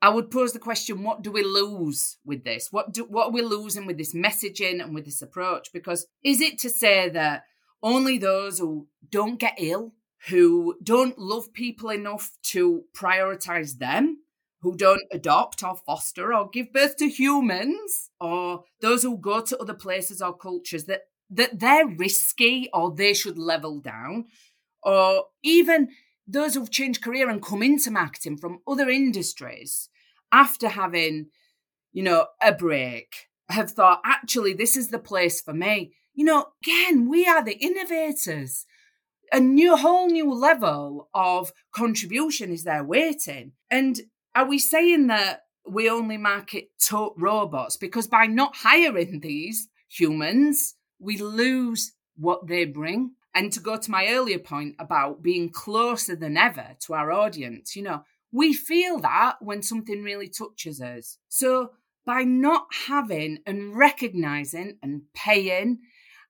I 0.00 0.10
would 0.10 0.30
pose 0.30 0.52
the 0.52 0.60
question, 0.60 1.02
what 1.02 1.22
do 1.22 1.32
we 1.32 1.42
lose 1.42 2.18
with 2.24 2.44
this? 2.44 2.72
What 2.72 2.92
do 2.92 3.04
what 3.04 3.28
are 3.28 3.32
we 3.32 3.42
losing 3.42 3.86
with 3.86 3.96
this 3.96 4.14
messaging 4.14 4.82
and 4.82 4.94
with 4.94 5.04
this 5.04 5.22
approach? 5.22 5.72
Because 5.72 6.06
is 6.24 6.40
it 6.40 6.58
to 6.58 6.70
say 6.70 7.08
that 7.10 7.44
only 7.82 8.18
those 8.18 8.58
who 8.58 8.88
don't 9.10 9.38
get 9.38 9.54
ill, 9.58 9.94
who 10.28 10.76
don't 10.82 11.18
love 11.18 11.52
people 11.52 11.90
enough 11.90 12.32
to 12.54 12.82
prioritize 12.96 13.78
them, 13.78 14.18
who 14.60 14.76
don't 14.76 15.02
adopt 15.12 15.62
or 15.62 15.76
foster 15.76 16.34
or 16.34 16.48
give 16.48 16.72
birth 16.72 16.96
to 16.96 17.08
humans, 17.08 18.10
or 18.20 18.64
those 18.80 19.02
who 19.02 19.16
go 19.16 19.40
to 19.40 19.58
other 19.58 19.74
places 19.74 20.20
or 20.20 20.36
cultures 20.36 20.84
that, 20.84 21.02
that 21.30 21.58
they're 21.60 21.86
risky 21.86 22.68
or 22.72 22.94
they 22.94 23.14
should 23.14 23.38
level 23.38 23.80
down, 23.80 24.26
or 24.82 25.24
even 25.42 25.88
those 26.26 26.54
who've 26.54 26.70
changed 26.70 27.02
career 27.02 27.28
and 27.28 27.42
come 27.42 27.62
into 27.62 27.90
marketing 27.90 28.36
from 28.36 28.60
other 28.66 28.88
industries 28.88 29.88
after 30.30 30.68
having, 30.68 31.26
you 31.92 32.02
know, 32.02 32.26
a 32.42 32.52
break 32.52 33.28
have 33.48 33.70
thought, 33.70 34.00
actually, 34.04 34.52
this 34.52 34.76
is 34.76 34.88
the 34.88 34.98
place 34.98 35.40
for 35.40 35.54
me. 35.54 35.92
You 36.14 36.24
know, 36.24 36.46
again, 36.62 37.08
we 37.08 37.26
are 37.26 37.42
the 37.42 37.56
innovators. 37.56 38.66
A 39.32 39.40
new, 39.40 39.76
whole 39.76 40.08
new 40.08 40.32
level 40.32 41.08
of 41.14 41.52
contribution 41.72 42.50
is 42.50 42.64
there 42.64 42.84
waiting. 42.84 43.52
And 43.70 44.00
are 44.34 44.46
we 44.46 44.58
saying 44.58 45.06
that 45.08 45.44
we 45.66 45.88
only 45.88 46.16
market 46.16 46.68
to 46.88 47.10
robots? 47.16 47.76
Because 47.76 48.06
by 48.06 48.26
not 48.26 48.56
hiring 48.56 49.20
these 49.20 49.68
humans, 49.88 50.74
we 50.98 51.16
lose 51.18 51.92
what 52.16 52.46
they 52.46 52.64
bring. 52.64 53.12
And 53.34 53.52
to 53.52 53.60
go 53.60 53.76
to 53.76 53.90
my 53.90 54.08
earlier 54.08 54.38
point 54.38 54.74
about 54.78 55.22
being 55.22 55.50
closer 55.50 56.16
than 56.16 56.36
ever 56.36 56.76
to 56.86 56.94
our 56.94 57.12
audience, 57.12 57.76
you 57.76 57.82
know, 57.82 58.02
we 58.32 58.52
feel 58.52 58.98
that 58.98 59.36
when 59.40 59.62
something 59.62 60.02
really 60.02 60.28
touches 60.28 60.80
us. 60.80 61.18
So 61.28 61.70
by 62.04 62.24
not 62.24 62.66
having 62.86 63.38
and 63.46 63.76
recognizing 63.76 64.78
and 64.82 65.02
paying 65.14 65.78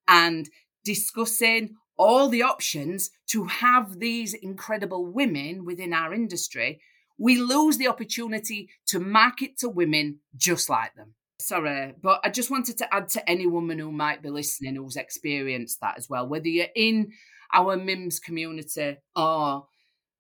and 0.07 0.48
discussing 0.85 1.76
all 1.96 2.28
the 2.28 2.42
options 2.42 3.11
to 3.28 3.44
have 3.44 3.98
these 3.98 4.35
incredible 4.35 5.07
women 5.07 5.64
within 5.64 5.92
our 5.92 6.12
industry, 6.14 6.81
we 7.18 7.37
lose 7.40 7.78
the 7.78 7.88
opportunity 7.88 8.68
to 8.87 9.00
market 9.00 9.59
to 9.59 9.68
women 9.68 10.20
just 10.37 10.68
like 10.68 10.94
them. 10.94 11.14
Sorry, 11.40 11.94
but 12.03 12.20
I 12.24 12.31
just 12.31 12.51
wanted 12.51 12.79
to 12.79 12.94
add 12.94 13.09
to 13.11 13.31
any 13.31 13.46
woman 13.46 13.79
who 13.79 13.92
might 13.92 14.22
be 14.22 14.29
listening 14.29 14.74
who's 14.74 14.96
experienced 14.96 15.81
that 15.81 15.96
as 15.96 16.09
well, 16.09 16.27
whether 16.27 16.48
you're 16.48 16.66
in 16.74 17.12
our 17.55 17.77
MIMS 17.77 18.18
community 18.20 18.96
or 19.14 19.66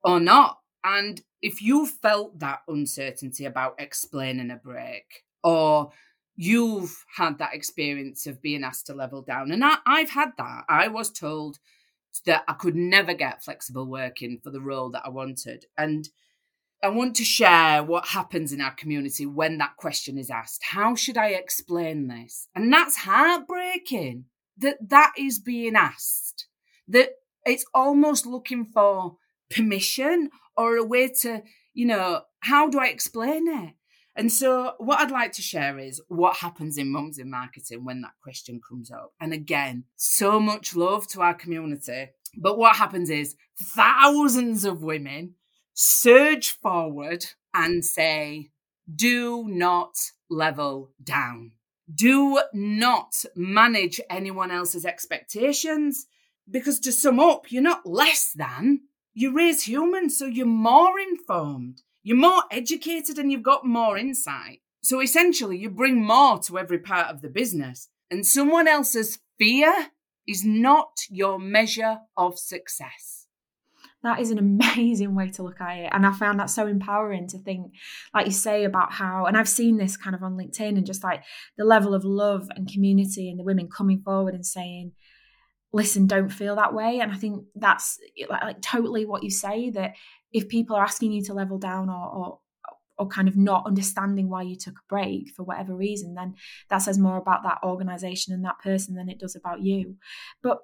or 0.04 0.20
not. 0.20 0.58
And 0.84 1.20
if 1.42 1.60
you 1.60 1.86
felt 1.86 2.38
that 2.38 2.60
uncertainty 2.68 3.44
about 3.44 3.74
explaining 3.78 4.52
a 4.52 4.56
break, 4.56 5.24
or 5.42 5.90
you've 6.36 7.04
had 7.16 7.38
that 7.38 7.52
experience 7.52 8.28
of 8.28 8.40
being 8.40 8.62
asked 8.62 8.86
to 8.86 8.94
level 8.94 9.22
down, 9.22 9.50
and 9.50 9.64
I, 9.64 9.78
I've 9.84 10.10
had 10.10 10.30
that. 10.38 10.64
I 10.68 10.86
was 10.86 11.10
told 11.10 11.58
that 12.26 12.44
I 12.46 12.52
could 12.52 12.76
never 12.76 13.12
get 13.12 13.44
flexible 13.44 13.86
working 13.86 14.38
for 14.42 14.50
the 14.50 14.60
role 14.60 14.90
that 14.90 15.02
I 15.04 15.08
wanted. 15.08 15.66
And 15.76 16.08
I 16.82 16.88
want 16.88 17.16
to 17.16 17.24
share 17.24 17.82
what 17.82 18.08
happens 18.08 18.52
in 18.52 18.60
our 18.60 18.72
community 18.72 19.26
when 19.26 19.58
that 19.58 19.76
question 19.76 20.16
is 20.16 20.30
asked. 20.30 20.62
How 20.62 20.94
should 20.94 21.16
I 21.16 21.30
explain 21.30 22.06
this? 22.06 22.48
And 22.54 22.72
that's 22.72 22.98
heartbreaking 22.98 24.26
that 24.58 24.76
that 24.88 25.12
is 25.18 25.38
being 25.40 25.74
asked, 25.74 26.46
that 26.86 27.10
it's 27.44 27.64
almost 27.74 28.26
looking 28.26 28.64
for 28.64 29.16
permission 29.50 30.30
or 30.56 30.76
a 30.76 30.84
way 30.84 31.08
to, 31.08 31.42
you 31.74 31.86
know, 31.86 32.22
how 32.40 32.68
do 32.68 32.78
I 32.78 32.86
explain 32.88 33.48
it? 33.48 33.74
And 34.14 34.32
so, 34.32 34.74
what 34.78 34.98
I'd 34.98 35.12
like 35.12 35.30
to 35.32 35.42
share 35.42 35.78
is 35.78 36.02
what 36.08 36.38
happens 36.38 36.76
in 36.76 36.90
Mums 36.90 37.18
in 37.18 37.30
Marketing 37.30 37.84
when 37.84 38.00
that 38.00 38.14
question 38.20 38.60
comes 38.68 38.90
up. 38.90 39.12
And 39.20 39.32
again, 39.32 39.84
so 39.94 40.40
much 40.40 40.74
love 40.74 41.06
to 41.08 41.22
our 41.22 41.34
community. 41.34 42.08
But 42.36 42.58
what 42.58 42.76
happens 42.76 43.10
is 43.10 43.36
thousands 43.60 44.64
of 44.64 44.82
women 44.82 45.34
surge 45.80 46.50
forward 46.50 47.24
and 47.54 47.84
say, 47.84 48.50
do 48.92 49.46
not 49.46 49.94
level 50.28 50.90
down. 51.02 51.52
Do 51.94 52.42
not 52.52 53.24
manage 53.36 54.00
anyone 54.10 54.50
else's 54.50 54.84
expectations. 54.84 56.06
Because 56.50 56.80
to 56.80 56.90
sum 56.90 57.20
up, 57.20 57.52
you're 57.52 57.62
not 57.62 57.86
less 57.86 58.32
than. 58.34 58.80
You 59.14 59.32
raise 59.32 59.68
humans, 59.68 60.18
so 60.18 60.26
you're 60.26 60.46
more 60.46 60.98
informed, 60.98 61.82
you're 62.02 62.16
more 62.16 62.42
educated, 62.50 63.18
and 63.18 63.30
you've 63.30 63.42
got 63.42 63.66
more 63.66 63.96
insight. 63.96 64.60
So 64.82 65.00
essentially, 65.00 65.58
you 65.58 65.70
bring 65.70 66.04
more 66.04 66.38
to 66.40 66.58
every 66.58 66.78
part 66.78 67.08
of 67.08 67.20
the 67.20 67.28
business. 67.28 67.88
And 68.10 68.26
someone 68.26 68.66
else's 68.66 69.18
fear 69.38 69.72
is 70.26 70.44
not 70.44 70.90
your 71.08 71.38
measure 71.38 71.98
of 72.16 72.38
success 72.38 73.07
that 74.02 74.20
is 74.20 74.30
an 74.30 74.38
amazing 74.76 75.14
way 75.14 75.30
to 75.30 75.42
look 75.42 75.60
at 75.60 75.78
it 75.78 75.90
and 75.92 76.06
i 76.06 76.12
found 76.12 76.38
that 76.38 76.50
so 76.50 76.66
empowering 76.66 77.26
to 77.28 77.38
think 77.38 77.72
like 78.14 78.26
you 78.26 78.32
say 78.32 78.64
about 78.64 78.92
how 78.92 79.26
and 79.26 79.36
i've 79.36 79.48
seen 79.48 79.76
this 79.76 79.96
kind 79.96 80.14
of 80.14 80.22
on 80.22 80.36
linkedin 80.36 80.76
and 80.76 80.86
just 80.86 81.04
like 81.04 81.22
the 81.56 81.64
level 81.64 81.94
of 81.94 82.04
love 82.04 82.48
and 82.56 82.70
community 82.70 83.28
and 83.28 83.38
the 83.38 83.44
women 83.44 83.68
coming 83.68 84.00
forward 84.00 84.34
and 84.34 84.46
saying 84.46 84.92
listen 85.72 86.06
don't 86.06 86.30
feel 86.30 86.56
that 86.56 86.74
way 86.74 86.98
and 87.00 87.12
i 87.12 87.16
think 87.16 87.44
that's 87.54 87.98
eh, 88.18 88.26
like, 88.28 88.42
like 88.42 88.62
totally 88.62 89.04
what 89.04 89.22
you 89.22 89.30
say 89.30 89.70
that 89.70 89.92
if 90.32 90.48
people 90.48 90.76
are 90.76 90.84
asking 90.84 91.12
you 91.12 91.24
to 91.24 91.32
level 91.32 91.58
down 91.58 91.88
or, 91.88 92.08
or 92.08 92.38
or 92.98 93.06
kind 93.06 93.28
of 93.28 93.36
not 93.36 93.64
understanding 93.66 94.28
why 94.28 94.42
you 94.42 94.56
took 94.56 94.74
a 94.74 94.88
break 94.88 95.30
for 95.36 95.44
whatever 95.44 95.74
reason, 95.74 96.14
then 96.14 96.34
that 96.68 96.78
says 96.78 96.98
more 96.98 97.16
about 97.16 97.44
that 97.44 97.58
organization 97.62 98.34
and 98.34 98.44
that 98.44 98.58
person 98.58 98.94
than 98.94 99.08
it 99.08 99.20
does 99.20 99.36
about 99.36 99.62
you. 99.62 99.96
But 100.42 100.58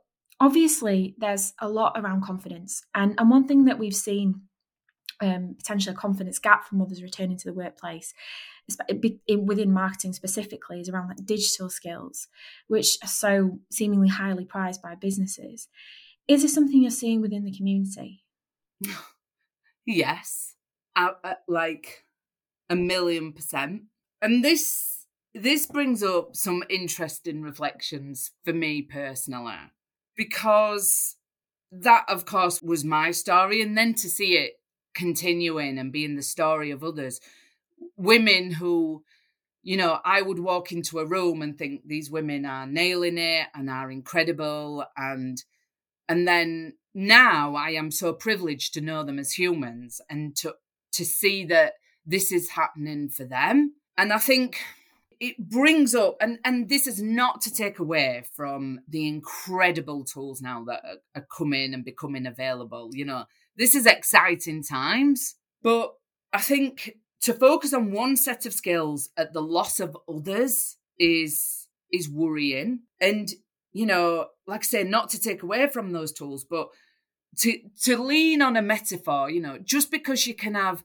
obviously, 0.45 1.15
there's 1.19 1.55
a 1.59 1.69
lot 1.69 1.95
around 1.97 2.23
confidence. 2.23 2.83
And, 2.95 3.15
and 3.19 3.31
one 3.31 3.49
thing 3.49 3.65
that 3.65 3.79
we've 3.79 3.95
seen 3.95 4.43
um, 5.21 5.55
potentially 5.57 5.95
a 5.95 5.97
confidence 5.97 6.39
gap 6.39 6.67
from 6.67 6.79
mothers 6.79 7.03
returning 7.03 7.39
to 7.39 7.47
the 7.47 7.55
workplace 7.55 8.13
within 9.29 9.73
marketing 9.73 10.13
specifically 10.13 10.81
is 10.81 10.89
around 10.89 11.09
like 11.09 11.25
digital 11.25 11.69
skills 11.69 12.29
which 12.67 12.97
are 13.03 13.09
so 13.09 13.59
seemingly 13.71 14.09
highly 14.09 14.45
prized 14.45 14.83
by 14.83 14.95
businesses. 14.95 15.69
Is 16.27 16.43
this 16.43 16.55
something 16.55 16.83
you're 16.83 16.91
seeing 16.91 17.21
within 17.21 17.45
the 17.45 17.57
community? 17.57 18.23
Yes. 19.87 20.55
Like 21.47 22.07
a 22.71 22.75
million 22.75 23.35
percent. 23.35 23.83
And 24.23 24.43
this 24.43 25.05
this 25.35 25.67
brings 25.67 26.03
up 26.03 26.35
some 26.35 26.65
interesting 26.71 27.43
reflections 27.43 28.31
for 28.47 28.55
me 28.55 28.81
personally 28.81 29.59
because 30.17 31.17
that 31.71 32.05
of 32.09 32.25
course 32.25 32.63
was 32.63 32.85
my 32.85 33.11
story 33.11 33.61
and 33.61 33.77
then 33.77 33.95
to 33.95 34.09
see 34.09 34.37
it 34.37 34.53
continuing 34.95 35.79
and 35.79 35.93
being 35.93 36.15
the 36.15 36.23
story 36.23 36.71
of 36.71 36.85
others. 36.85 37.21
Women 37.97 38.53
who, 38.53 39.03
you 39.63 39.77
know, 39.77 39.99
I 40.05 40.23
would 40.23 40.39
walk 40.39 40.71
into 40.71 41.01
a 41.01 41.07
room 41.07 41.43
and 41.43 41.59
think 41.59 41.83
these 41.85 42.11
women 42.11 42.47
are 42.47 42.67
nailing 42.67 43.19
it 43.19 43.49
and 43.55 43.69
are 43.69 43.91
incredible 43.91 44.85
and 44.97 45.43
and 46.09 46.29
then 46.29 46.75
now 46.95 47.55
I 47.55 47.71
am 47.71 47.91
so 47.91 48.13
privileged 48.13 48.75
to 48.75 48.81
know 48.81 49.05
them 49.05 49.19
as 49.19 49.33
humans 49.33 50.01
and 50.09 50.37
to 50.37 50.55
to 50.93 51.05
see 51.05 51.45
that 51.47 51.75
this 52.07 52.31
is 52.31 52.51
happening 52.51 53.09
for 53.09 53.25
them. 53.25 53.75
And 53.97 54.13
I 54.13 54.19
think 54.19 54.59
it 55.21 55.37
brings 55.39 55.95
up 55.95 56.17
and 56.21 56.39
and 56.45 56.69
this 56.69 56.87
is 56.87 57.01
not 57.03 57.41
to 57.41 57.53
take 57.53 57.79
away 57.79 58.25
from 58.35 58.81
the 58.89 59.07
incredible 59.09 60.05
tools 60.05 60.41
now 60.43 60.65
that 60.65 60.83
are, 60.85 61.21
are 61.21 61.27
coming 61.37 61.75
and 61.75 61.85
becoming 61.85 62.27
available 62.27 62.91
you 62.93 63.05
know 63.05 63.25
this 63.57 63.75
is 63.75 63.87
exciting 63.87 64.63
times, 64.63 65.37
but 65.63 65.95
I 66.33 66.41
think 66.41 66.97
to 67.23 67.33
focus 67.33 67.73
on 67.73 67.93
one 67.93 68.17
set 68.17 68.47
of 68.47 68.53
skills 68.53 69.11
at 69.17 69.33
the 69.33 69.41
loss 69.41 69.81
of 69.81 69.97
others 70.09 70.77
is 70.99 71.69
is 71.93 72.09
worrying. 72.09 72.81
And 73.01 73.29
you 73.73 73.87
know, 73.87 74.27
like 74.47 74.61
I 74.61 74.65
say, 74.65 74.85
not 74.85 75.09
to 75.11 75.21
take 75.21 75.43
away 75.43 75.69
from 75.69 75.93
those 75.93 76.13
tools, 76.13 76.45
but 76.45 76.69
to 77.39 77.59
to 77.83 78.03
lean 78.03 78.43
on 78.43 78.57
a 78.57 78.63
metaphor, 78.63 79.31
you 79.31 79.41
know, 79.41 79.59
just 79.59 79.91
because 79.91 80.27
you 80.27 80.35
can 80.35 80.55
have 80.55 80.83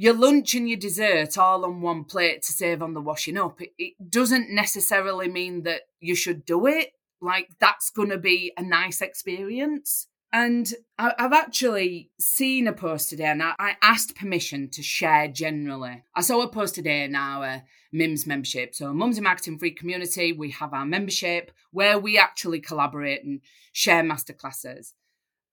your 0.00 0.14
lunch 0.14 0.54
and 0.54 0.68
your 0.68 0.78
dessert 0.78 1.36
all 1.36 1.64
on 1.64 1.80
one 1.80 2.04
plate 2.04 2.40
to 2.42 2.52
save 2.52 2.82
on 2.82 2.94
the 2.94 3.00
washing 3.00 3.36
up, 3.36 3.60
it, 3.60 3.72
it 3.78 3.94
doesn't 4.08 4.48
necessarily 4.48 5.28
mean 5.28 5.64
that 5.64 5.80
you 5.98 6.14
should 6.14 6.44
do 6.44 6.68
it. 6.68 6.92
Like 7.20 7.48
that's 7.58 7.90
going 7.90 8.10
to 8.10 8.18
be 8.18 8.52
a 8.56 8.62
nice 8.62 9.00
experience. 9.00 10.06
And 10.32 10.72
I, 10.98 11.14
have 11.18 11.32
actually 11.32 12.12
seen 12.20 12.68
a 12.68 12.72
post 12.72 13.08
today, 13.10 13.24
and 13.24 13.42
I, 13.42 13.54
I, 13.58 13.76
asked 13.82 14.14
permission 14.14 14.68
to 14.72 14.82
share 14.82 15.26
generally. 15.26 16.04
I 16.14 16.20
saw 16.20 16.42
a 16.42 16.48
post 16.48 16.76
today 16.76 17.02
in 17.02 17.16
our 17.16 17.62
MIMS 17.92 18.24
membership. 18.24 18.76
So, 18.76 18.92
Mums 18.92 19.18
in 19.18 19.24
Marketing 19.24 19.58
Free 19.58 19.72
Community, 19.72 20.32
we 20.32 20.50
have 20.52 20.74
our 20.74 20.84
membership 20.84 21.50
where 21.72 21.98
we 21.98 22.18
actually 22.18 22.60
collaborate 22.60 23.24
and 23.24 23.40
share 23.72 24.04
masterclasses. 24.04 24.92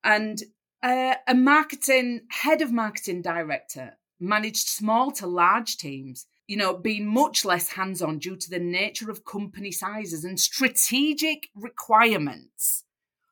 And 0.04 0.40
uh, 0.82 1.14
a 1.26 1.34
marketing 1.34 2.20
head 2.28 2.60
of 2.60 2.70
marketing 2.70 3.22
director 3.22 3.94
managed 4.18 4.68
small 4.68 5.10
to 5.12 5.26
large 5.26 5.76
teams 5.76 6.26
you 6.46 6.56
know, 6.56 6.76
being 6.76 7.06
much 7.06 7.44
less 7.44 7.70
hands 7.70 8.00
on 8.00 8.18
due 8.18 8.36
to 8.36 8.50
the 8.50 8.58
nature 8.58 9.10
of 9.10 9.24
company 9.24 9.72
sizes 9.72 10.24
and 10.24 10.38
strategic 10.38 11.48
requirements. 11.54 12.84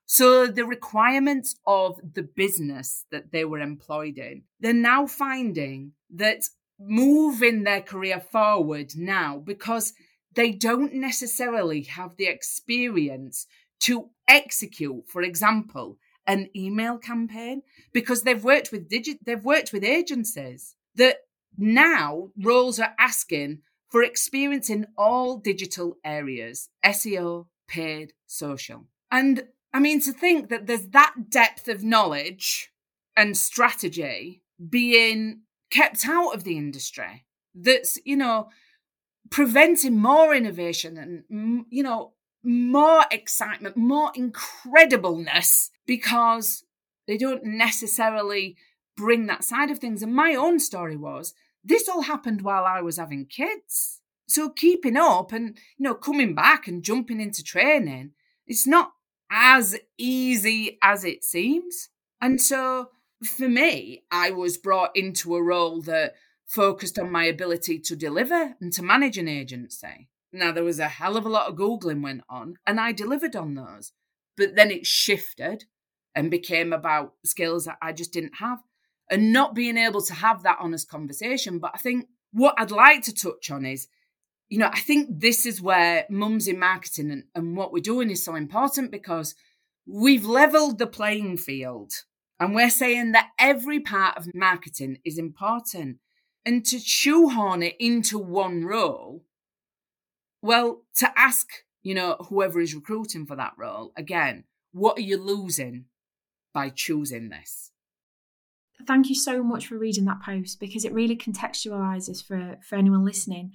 So 0.07 0.47
the 0.47 0.67
requirements 0.67 1.57
of 1.67 1.99
the 2.15 2.23
business 2.23 3.05
that 3.11 3.33
they 3.33 3.45
were 3.45 3.61
employed 3.61 4.19
in, 4.19 4.43
they're 4.61 4.73
now 4.73 5.07
finding 5.07 5.93
that 6.15 6.45
moving 6.79 7.63
their 7.63 7.81
career 7.81 8.21
forward 8.21 8.93
now 8.97 9.39
because 9.39 9.93
they 10.35 10.51
don't 10.51 10.95
necessarily 10.95 11.83
have 11.83 12.17
the 12.17 12.27
experience 12.27 13.47
to 13.81 14.11
execute, 14.27 15.09
for 15.09 15.23
example, 15.23 15.99
an 16.27 16.49
email 16.57 16.99
campaign 16.99 17.63
because 17.93 18.23
they've 18.23 18.45
worked 18.45 18.73
with 18.73 18.89
digit 18.89 19.19
they've 19.25 19.45
worked 19.45 19.73
with 19.73 19.85
agencies 19.85 20.77
that 20.95 21.19
now 21.57 22.31
roles 22.37 22.79
are 22.81 22.95
asking 22.99 23.61
for 23.95 24.03
experience 24.03 24.69
in 24.69 24.89
all 24.99 25.37
digital 25.37 25.99
areas 26.05 26.69
SEO, 26.85 27.47
paid, 27.69 28.13
social. 28.27 28.87
And 29.11 29.45
I 29.73 29.79
mean, 29.79 30.01
to 30.01 30.13
think 30.13 30.49
that 30.49 30.67
there's 30.67 30.89
that 30.89 31.15
depth 31.29 31.69
of 31.69 31.85
knowledge 31.85 32.71
and 33.17 33.37
strategy 33.37 34.43
being 34.69 35.43
kept 35.71 36.09
out 36.09 36.35
of 36.35 36.45
the 36.45 36.57
industry 36.59 37.25
that's, 37.55 37.97
you 38.05 38.17
know, 38.17 38.49
preventing 39.31 39.97
more 39.97 40.35
innovation 40.35 40.97
and, 40.97 41.23
mm, 41.33 41.65
you 41.71 41.83
know, 41.83 42.15
more 42.45 43.05
excitement, 43.11 43.77
more 43.77 44.13
incredibleness 44.13 45.71
because 45.87 46.65
they 47.07 47.17
don't 47.17 47.45
necessarily 47.45 48.57
bring 48.97 49.27
that 49.27 49.45
side 49.45 49.71
of 49.71 49.79
things. 49.79 50.03
And 50.03 50.15
my 50.15 50.35
own 50.35 50.61
story 50.61 50.97
was 50.97 51.35
this 51.63 51.89
all 51.89 52.03
happened 52.03 52.43
while 52.43 52.65
I 52.65 52.81
was 52.81 52.99
having 52.99 53.27
kids. 53.27 54.01
So 54.27 54.51
keeping 54.51 54.97
up 54.97 55.33
and, 55.33 55.57
you 55.77 55.85
know, 55.85 55.95
coming 55.95 56.35
back 56.35 56.67
and 56.67 56.83
jumping 56.83 57.21
into 57.21 57.43
training, 57.43 58.13
it's 58.47 58.67
not 58.67 58.93
as 59.31 59.77
easy 59.99 60.79
as 60.83 61.05
it 61.05 61.25
seems. 61.25 61.89
And 62.21 62.41
so 62.41 62.91
for 63.23 63.49
me, 63.49 64.05
I 64.11 64.31
was 64.31 64.59
brought 64.59 64.97
into 64.97 65.35
a 65.35 65.43
role 65.43 65.81
that 65.83 66.15
focused 66.47 66.99
on 66.99 67.11
my 67.11 67.25
ability 67.25 67.79
to 67.81 67.97
deliver 67.97 68.55
and 68.61 68.73
to 68.73 68.83
manage 68.83 69.19
an 69.19 69.29
agency. 69.29 70.09
Now, 70.35 70.53
there 70.53 70.65
was 70.65 70.81
a 70.81 70.89
hell 70.89 71.17
of 71.17 71.25
a 71.25 71.29
lot 71.29 71.49
of 71.49 71.57
Googling 71.57 72.03
went 72.03 72.23
on, 72.29 72.57
and 72.67 72.81
I 72.81 72.93
delivered 72.93 73.37
on 73.37 73.55
those. 73.55 73.93
But 74.37 74.57
then 74.57 74.71
it 74.71 74.85
shifted 74.85 75.65
and 76.15 76.31
became 76.31 76.73
about 76.73 77.15
skills 77.25 77.67
that 77.67 77.79
I 77.81 77.93
just 77.93 78.13
didn't 78.13 78.37
have 78.41 78.59
and 79.11 79.33
not 79.33 79.55
being 79.55 79.77
able 79.77 80.03
to 80.03 80.15
have 80.15 80.43
that 80.43 80.59
honest 80.61 80.89
conversation. 80.89 81.59
But 81.59 81.71
I 81.75 81.79
think 81.79 82.07
what 82.33 82.55
I'd 82.59 82.71
like 82.71 83.03
to 83.03 83.15
touch 83.15 83.51
on 83.51 83.65
is 83.65 83.87
you 84.49 84.59
know, 84.59 84.71
I 84.73 84.81
think 84.81 85.09
this 85.11 85.47
is 85.47 85.61
where 85.61 86.05
mums 86.11 86.47
in 86.47 86.59
marketing 86.59 87.11
and, 87.11 87.25
and 87.35 87.57
what 87.57 87.73
we're 87.73 87.81
doing 87.81 88.11
is 88.11 88.25
so 88.25 88.35
important 88.35 88.91
because 88.91 89.35
we've 89.87 90.25
leveled 90.25 90.79
the 90.79 90.87
playing 90.87 91.39
field 91.39 91.93
and 92.39 92.55
we're 92.55 92.71
saying 92.71 93.13
that 93.13 93.31
every 93.39 93.81
part 93.81 94.17
of 94.17 94.35
marketing 94.35 94.99
is 95.05 95.19
important. 95.19 95.99
And 96.45 96.65
to 96.67 96.79
shoehorn 96.79 97.63
it 97.63 97.75
into 97.81 98.19
one 98.19 98.65
role, 98.65 99.25
well, 100.45 100.83
to 100.97 101.11
ask, 101.19 101.49
you 101.83 101.95
know, 101.95 102.17
whoever 102.29 102.61
is 102.61 102.75
recruiting 102.75 103.25
for 103.25 103.35
that 103.35 103.55
role, 103.57 103.93
again, 103.97 104.45
what 104.73 104.99
are 104.99 105.03
you 105.03 105.17
losing 105.17 105.87
by 106.53 106.69
choosing 106.69 107.31
this? 107.31 107.71
Thank 108.87 109.09
you 109.09 109.15
so 109.15 109.43
much 109.43 109.67
for 109.67 109.79
reading 109.79 110.05
that 110.05 110.21
post 110.21 110.61
because 110.61 110.85
it 110.85 110.93
really 110.93 111.17
contextualizes 111.17 112.23
for, 112.23 112.59
for 112.63 112.77
anyone 112.77 113.07
listening 113.07 113.53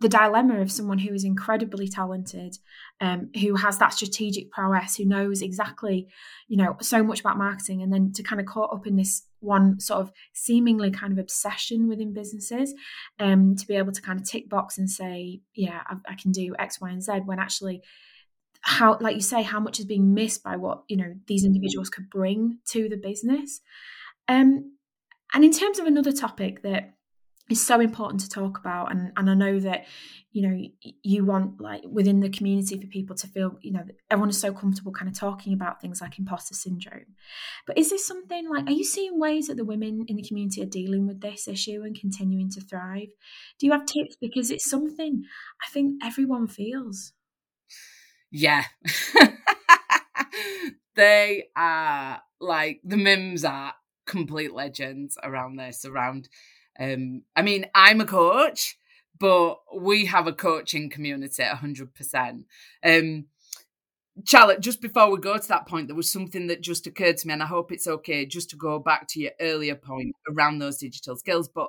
the 0.00 0.08
dilemma 0.08 0.60
of 0.60 0.70
someone 0.70 0.98
who 0.98 1.14
is 1.14 1.24
incredibly 1.24 1.88
talented, 1.88 2.58
um, 3.00 3.30
who 3.40 3.54
has 3.54 3.78
that 3.78 3.92
strategic 3.92 4.50
prowess, 4.50 4.96
who 4.96 5.04
knows 5.04 5.40
exactly, 5.40 6.08
you 6.48 6.56
know, 6.56 6.76
so 6.80 7.02
much 7.02 7.20
about 7.20 7.38
marketing, 7.38 7.80
and 7.80 7.92
then 7.92 8.12
to 8.12 8.22
kind 8.22 8.40
of 8.40 8.46
caught 8.46 8.72
up 8.72 8.86
in 8.86 8.96
this 8.96 9.26
one 9.44 9.78
sort 9.80 10.00
of 10.00 10.12
seemingly 10.32 10.90
kind 10.90 11.12
of 11.12 11.18
obsession 11.18 11.88
within 11.88 12.12
businesses, 12.12 12.74
um, 13.18 13.54
to 13.56 13.66
be 13.66 13.76
able 13.76 13.92
to 13.92 14.02
kind 14.02 14.20
of 14.20 14.28
tick 14.28 14.48
box 14.48 14.78
and 14.78 14.90
say, 14.90 15.40
yeah, 15.54 15.82
I, 15.86 15.96
I 16.08 16.14
can 16.14 16.32
do 16.32 16.54
X, 16.58 16.80
Y, 16.80 16.90
and 16.90 17.02
Z, 17.02 17.12
when 17.24 17.38
actually 17.38 17.82
how 18.66 18.96
like 18.98 19.14
you 19.14 19.20
say 19.20 19.42
how 19.42 19.60
much 19.60 19.78
is 19.78 19.84
being 19.84 20.14
missed 20.14 20.42
by 20.42 20.56
what 20.56 20.84
you 20.88 20.96
know 20.96 21.14
these 21.26 21.44
individuals 21.44 21.90
could 21.90 22.08
bring 22.08 22.58
to 22.66 22.88
the 22.88 22.96
business. 22.96 23.60
Um 24.26 24.72
and 25.34 25.44
in 25.44 25.52
terms 25.52 25.78
of 25.78 25.86
another 25.86 26.12
topic 26.12 26.62
that 26.62 26.94
is 27.50 27.66
so 27.66 27.78
important 27.80 28.20
to 28.20 28.28
talk 28.28 28.58
about 28.58 28.90
and 28.90 29.12
and 29.16 29.28
I 29.30 29.34
know 29.34 29.60
that 29.60 29.84
you 30.32 30.48
know 30.48 30.58
you 31.02 31.24
want 31.24 31.60
like 31.60 31.82
within 31.90 32.20
the 32.20 32.30
community 32.30 32.80
for 32.80 32.86
people 32.86 33.14
to 33.16 33.26
feel 33.26 33.58
you 33.60 33.72
know 33.72 33.84
everyone 34.10 34.30
is 34.30 34.40
so 34.40 34.52
comfortable 34.52 34.92
kind 34.92 35.10
of 35.10 35.18
talking 35.18 35.52
about 35.52 35.80
things 35.80 36.00
like 36.00 36.18
imposter 36.18 36.54
syndrome. 36.54 37.14
But 37.66 37.78
is 37.78 37.90
this 37.90 38.06
something 38.06 38.48
like 38.48 38.66
are 38.66 38.72
you 38.72 38.84
seeing 38.84 39.18
ways 39.18 39.48
that 39.48 39.56
the 39.56 39.64
women 39.64 40.04
in 40.08 40.16
the 40.16 40.22
community 40.22 40.62
are 40.62 40.66
dealing 40.66 41.06
with 41.06 41.20
this 41.20 41.46
issue 41.46 41.82
and 41.82 41.98
continuing 41.98 42.50
to 42.50 42.60
thrive? 42.60 43.08
Do 43.58 43.66
you 43.66 43.72
have 43.72 43.86
tips? 43.86 44.16
Because 44.20 44.50
it's 44.50 44.68
something 44.68 45.24
I 45.62 45.70
think 45.70 46.02
everyone 46.02 46.48
feels. 46.48 47.12
Yeah. 48.30 48.64
They 50.94 51.48
are 51.56 52.22
like 52.40 52.80
the 52.84 52.96
mims 52.96 53.44
are 53.44 53.74
complete 54.06 54.52
legends 54.52 55.16
around 55.22 55.56
this 55.56 55.84
around 55.84 56.28
Um, 56.78 57.22
I 57.36 57.42
mean, 57.42 57.66
I'm 57.74 58.00
a 58.00 58.06
coach, 58.06 58.76
but 59.18 59.58
we 59.76 60.06
have 60.06 60.26
a 60.26 60.32
coaching 60.32 60.90
community 60.90 61.42
100%. 61.42 62.44
Um, 62.84 63.26
Charlotte, 64.24 64.60
just 64.60 64.80
before 64.80 65.10
we 65.10 65.18
go 65.18 65.38
to 65.38 65.48
that 65.48 65.66
point, 65.66 65.88
there 65.88 65.96
was 65.96 66.10
something 66.10 66.46
that 66.46 66.60
just 66.60 66.86
occurred 66.86 67.16
to 67.18 67.26
me, 67.26 67.32
and 67.32 67.42
I 67.42 67.46
hope 67.46 67.72
it's 67.72 67.86
okay 67.86 68.24
just 68.26 68.50
to 68.50 68.56
go 68.56 68.78
back 68.78 69.08
to 69.08 69.20
your 69.20 69.32
earlier 69.40 69.74
point 69.74 70.14
around 70.30 70.58
those 70.58 70.78
digital 70.78 71.16
skills. 71.16 71.48
But, 71.48 71.68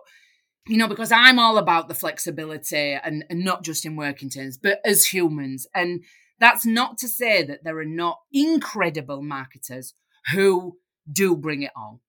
you 0.67 0.77
know, 0.77 0.87
because 0.87 1.11
I'm 1.11 1.39
all 1.39 1.57
about 1.57 1.87
the 1.87 1.95
flexibility 1.95 2.93
and, 2.93 3.25
and 3.29 3.43
not 3.43 3.63
just 3.63 3.85
in 3.85 3.95
working 3.95 4.29
terms, 4.29 4.57
but 4.57 4.79
as 4.85 5.05
humans. 5.05 5.65
And 5.73 6.03
that's 6.39 6.65
not 6.65 6.97
to 6.99 7.07
say 7.07 7.43
that 7.43 7.63
there 7.63 7.79
are 7.79 7.85
not 7.85 8.19
incredible 8.31 9.23
marketers 9.23 9.95
who 10.31 10.77
do 11.11 11.35
bring 11.35 11.63
it 11.63 11.71
on 11.75 11.99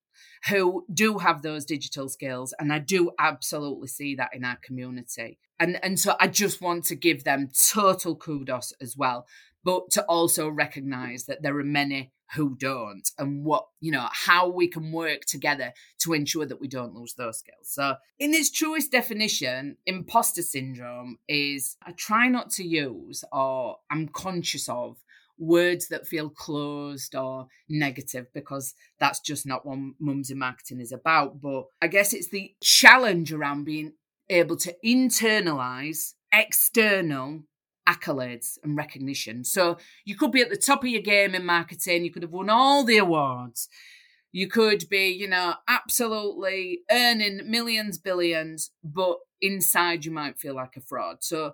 who 0.49 0.85
do 0.93 1.19
have 1.19 1.43
those 1.43 1.65
digital 1.65 2.09
skills 2.09 2.55
and 2.59 2.73
i 2.73 2.79
do 2.79 3.11
absolutely 3.19 3.89
see 3.89 4.15
that 4.15 4.31
in 4.33 4.45
our 4.45 4.59
community. 4.63 5.39
And 5.59 5.83
and 5.83 5.99
so 5.99 6.15
i 6.21 6.29
just 6.29 6.61
want 6.61 6.85
to 6.87 6.95
give 6.95 7.25
them 7.25 7.49
total 7.73 8.15
kudos 8.17 8.73
as 8.81 8.97
well 8.97 9.27
but 9.65 9.91
to 9.91 10.05
also 10.05 10.49
recognize 10.49 11.25
that 11.25 11.43
there 11.43 11.59
are 11.59 11.65
many 11.65 12.13
who 12.35 12.57
don't 12.57 13.11
and 13.19 13.45
what 13.45 13.67
you 13.81 13.93
know 13.93 14.09
how 14.13 14.49
we 14.49 14.69
can 14.69 14.93
work 14.93 15.25
together 15.27 15.73
to 15.99 16.13
ensure 16.13 16.47
that 16.47 16.61
we 16.61 16.69
don't 16.69 16.95
lose 16.95 17.15
those 17.15 17.39
skills. 17.39 17.63
So 17.63 17.97
in 18.19 18.35
its 18.35 18.51
truest 18.51 18.91
definition 18.91 19.77
imposter 19.87 20.43
syndrome 20.43 21.19
is 21.29 21.77
i 21.83 21.93
try 21.93 22.29
not 22.29 22.51
to 22.51 22.65
use 22.65 23.25
or 23.33 23.77
i'm 23.91 24.09
conscious 24.09 24.69
of 24.69 24.97
words 25.39 25.89
that 25.89 26.07
feel 26.07 26.31
closed 26.31 27.15
or 27.15 27.47
negative 27.69 28.27
because 28.33 28.75
that's 28.99 29.21
just 29.21 29.47
not 29.47 29.67
what 29.67 29.79
mums 29.99 30.31
in 30.31 30.39
marketing 30.39 30.81
is 30.81 30.93
about. 30.93 31.41
But 31.41 31.65
I 31.81 31.89
guess 31.89 32.13
it's 32.13 32.29
the 32.29 32.55
challenge 32.63 33.33
around 33.33 33.65
being 33.65 33.93
able 34.29 34.57
to 34.57 34.75
internalize 34.85 36.15
external 36.33 37.43
accolades 37.89 38.59
and 38.65 38.77
recognition. 38.77 39.45
So 39.45 39.79
you 40.05 40.17
could 40.17 40.33
be 40.33 40.43
at 40.43 40.51
the 40.51 40.57
top 40.57 40.83
of 40.83 40.91
your 40.91 41.03
game 41.03 41.35
in 41.35 41.45
marketing, 41.45 42.05
you 42.05 42.13
could 42.13 42.23
have 42.23 42.33
won 42.33 42.51
all 42.51 42.85
the 42.85 42.99
awards. 42.99 43.69
You 44.33 44.49
could 44.49 44.89
be, 44.91 45.09
you 45.09 45.29
know, 45.29 45.55
absolutely 45.69 46.81
earning 46.91 47.49
millions, 47.49 47.97
billions, 47.97 48.71
but 48.85 49.17
inside 49.41 50.05
you 50.05 50.11
might 50.11 50.39
feel 50.39 50.55
like 50.55 50.77
a 50.77 50.81
fraud. 50.81 51.19
So 51.21 51.53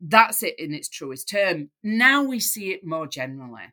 that's 0.00 0.42
it 0.42 0.58
in 0.58 0.74
its 0.74 0.88
truest 0.88 1.28
term. 1.28 1.70
Now 1.82 2.22
we 2.22 2.40
see 2.40 2.72
it 2.72 2.84
more 2.84 3.06
generally. 3.06 3.72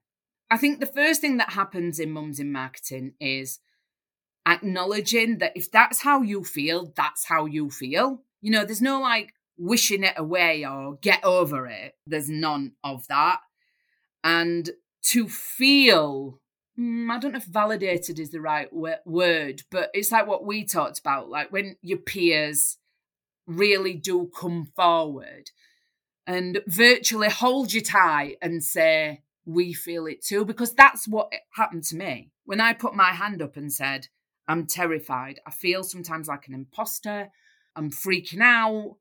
I 0.49 0.57
think 0.57 0.79
the 0.79 0.85
first 0.85 1.21
thing 1.21 1.37
that 1.37 1.51
happens 1.51 1.99
in 1.99 2.11
mums 2.11 2.39
in 2.39 2.51
marketing 2.51 3.13
is 3.19 3.59
acknowledging 4.45 5.39
that 5.39 5.53
if 5.55 5.71
that's 5.71 6.01
how 6.01 6.21
you 6.21 6.43
feel, 6.43 6.93
that's 6.95 7.25
how 7.25 7.45
you 7.45 7.69
feel. 7.69 8.21
You 8.41 8.51
know, 8.51 8.65
there's 8.65 8.81
no 8.81 8.99
like 8.99 9.33
wishing 9.57 10.03
it 10.03 10.13
away 10.17 10.65
or 10.65 10.97
get 11.01 11.23
over 11.23 11.67
it. 11.67 11.93
There's 12.05 12.29
none 12.29 12.73
of 12.83 13.07
that. 13.07 13.39
And 14.23 14.69
to 15.05 15.27
feel, 15.27 16.39
mm, 16.79 17.09
I 17.09 17.19
don't 17.19 17.33
know 17.33 17.37
if 17.37 17.45
validated 17.45 18.19
is 18.19 18.31
the 18.31 18.41
right 18.41 18.69
word, 18.71 19.63
but 19.71 19.89
it's 19.93 20.11
like 20.11 20.27
what 20.27 20.45
we 20.45 20.65
talked 20.65 20.99
about, 20.99 21.29
like 21.29 21.51
when 21.51 21.77
your 21.81 21.97
peers 21.97 22.77
really 23.45 23.93
do 23.93 24.29
come 24.39 24.65
forward 24.75 25.49
and 26.25 26.61
virtually 26.67 27.29
hold 27.29 27.73
you 27.73 27.81
tight 27.81 28.37
and 28.41 28.63
say, 28.63 29.21
We 29.45 29.73
feel 29.73 30.05
it 30.07 30.23
too, 30.23 30.45
because 30.45 30.73
that's 30.73 31.07
what 31.07 31.33
happened 31.55 31.83
to 31.85 31.95
me. 31.95 32.31
When 32.45 32.61
I 32.61 32.73
put 32.73 32.95
my 32.95 33.11
hand 33.11 33.41
up 33.41 33.57
and 33.57 33.71
said, 33.71 34.07
I'm 34.47 34.65
terrified, 34.65 35.39
I 35.47 35.51
feel 35.51 35.83
sometimes 35.83 36.27
like 36.27 36.47
an 36.47 36.53
imposter, 36.53 37.29
I'm 37.75 37.89
freaking 37.89 38.41
out. 38.41 38.97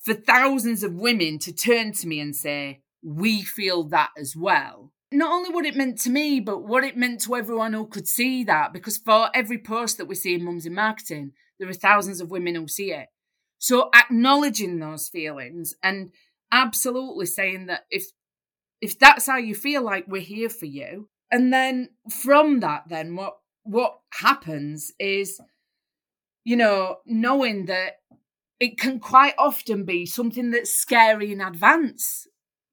For 0.00 0.14
thousands 0.14 0.82
of 0.82 0.94
women 0.94 1.38
to 1.40 1.52
turn 1.52 1.92
to 1.92 2.08
me 2.08 2.18
and 2.20 2.34
say, 2.34 2.82
We 3.02 3.42
feel 3.42 3.84
that 3.84 4.10
as 4.18 4.34
well. 4.34 4.92
Not 5.12 5.30
only 5.30 5.50
what 5.50 5.66
it 5.66 5.76
meant 5.76 6.00
to 6.00 6.10
me, 6.10 6.40
but 6.40 6.66
what 6.66 6.84
it 6.84 6.96
meant 6.96 7.20
to 7.22 7.36
everyone 7.36 7.74
who 7.74 7.86
could 7.86 8.08
see 8.08 8.44
that. 8.44 8.72
Because 8.72 8.96
for 8.96 9.28
every 9.34 9.58
post 9.58 9.98
that 9.98 10.06
we 10.06 10.14
see 10.14 10.34
in 10.34 10.44
Mums 10.44 10.64
in 10.64 10.74
Marketing, 10.74 11.32
there 11.58 11.68
are 11.68 11.74
thousands 11.74 12.20
of 12.20 12.30
women 12.30 12.54
who 12.54 12.66
see 12.66 12.92
it. 12.92 13.08
So 13.58 13.90
acknowledging 13.94 14.80
those 14.80 15.08
feelings 15.08 15.74
and 15.82 16.10
absolutely 16.52 17.26
saying 17.26 17.66
that 17.66 17.86
if 17.90 18.04
if 18.80 18.98
that's 18.98 19.26
how 19.26 19.36
you 19.36 19.54
feel 19.54 19.82
like 19.82 20.04
we're 20.06 20.20
here 20.20 20.48
for 20.50 20.66
you. 20.66 21.08
And 21.30 21.52
then 21.52 21.88
from 22.10 22.60
that 22.60 22.84
then 22.88 23.16
what 23.16 23.38
what 23.64 23.98
happens 24.12 24.92
is 24.98 25.40
you 26.44 26.56
know 26.56 26.96
knowing 27.06 27.66
that 27.66 27.94
it 28.60 28.78
can 28.78 29.00
quite 29.00 29.34
often 29.38 29.84
be 29.84 30.04
something 30.06 30.50
that's 30.50 30.74
scary 30.74 31.32
in 31.32 31.40
advance. 31.40 32.26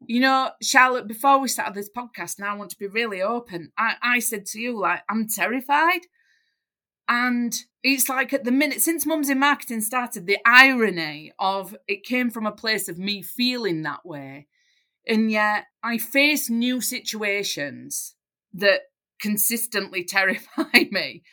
You 0.06 0.20
know 0.20 0.52
charlotte 0.62 1.08
before 1.08 1.39
we 1.39 1.48
started 1.48 1.76
this 1.76 1.89
podcast 1.96 2.38
and 2.38 2.48
i 2.48 2.54
want 2.54 2.72
to 2.72 2.80
be 2.80 2.88
really 2.88 3.22
open 3.22 3.74
i 3.78 3.96
i 4.02 4.20
said 4.20 4.46
to 4.48 4.60
you 4.60 4.80
like 4.80 5.02
i'm 5.10 5.28
terrified. 5.28 6.02
And 7.08 7.54
it's 7.84 8.10
like 8.10 8.34
at 8.34 8.44
the 8.44 8.52
minute, 8.52 8.82
since 8.82 9.06
Mums 9.06 9.30
in 9.30 9.39
Marketing 9.39 9.82
started, 9.82 10.26
the 10.26 10.39
irony 10.46 11.32
of 11.39 11.76
it 11.88 12.04
came 12.04 12.30
from 12.30 12.46
a 12.46 12.52
place 12.52 12.89
of 12.89 12.98
me 12.98 13.22
feeling 13.22 13.84
that 13.84 14.06
way. 14.06 14.48
And 15.08 15.32
yet 15.32 15.65
I 15.82 15.98
face 15.98 16.50
new 16.50 16.82
situations 16.82 18.15
that 18.54 18.82
consistently 19.20 20.04
terrify 20.04 20.63
me. 20.92 21.24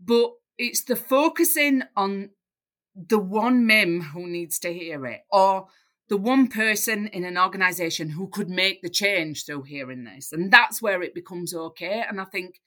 But 0.00 0.32
it's 0.56 0.84
the 0.84 0.96
focusing 0.96 1.82
on 1.96 2.30
the 2.94 3.18
one 3.18 3.66
mim 3.66 4.02
who 4.02 4.28
needs 4.28 4.58
to 4.60 4.72
hear 4.72 5.06
it, 5.06 5.22
or 5.30 5.66
the 6.08 6.16
one 6.16 6.46
person 6.48 7.06
in 7.08 7.24
an 7.24 7.38
organization 7.38 8.10
who 8.10 8.28
could 8.28 8.50
make 8.50 8.82
the 8.82 8.90
change 8.90 9.46
through 9.46 9.62
hearing 9.62 10.04
this. 10.04 10.32
And 10.32 10.52
that's 10.52 10.82
where 10.82 11.02
it 11.02 11.14
becomes 11.14 11.54
okay. 11.54 12.04
And 12.06 12.20
I 12.20 12.24
think 12.24 12.60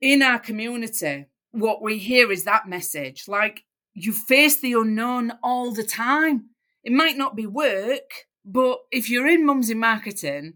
in 0.00 0.20
our 0.22 0.38
community, 0.38 1.26
what 1.52 1.82
we 1.82 1.98
hear 1.98 2.32
is 2.32 2.44
that 2.44 2.68
message. 2.68 3.28
Like 3.28 3.64
you 3.94 4.12
face 4.12 4.56
the 4.56 4.72
unknown 4.72 5.32
all 5.42 5.72
the 5.72 5.84
time. 5.84 6.50
It 6.82 6.92
might 6.92 7.16
not 7.16 7.36
be 7.36 7.46
work, 7.46 8.26
but 8.44 8.78
if 8.90 9.08
you're 9.08 9.28
in 9.28 9.46
mums 9.46 9.70
in 9.70 9.78
marketing, 9.78 10.54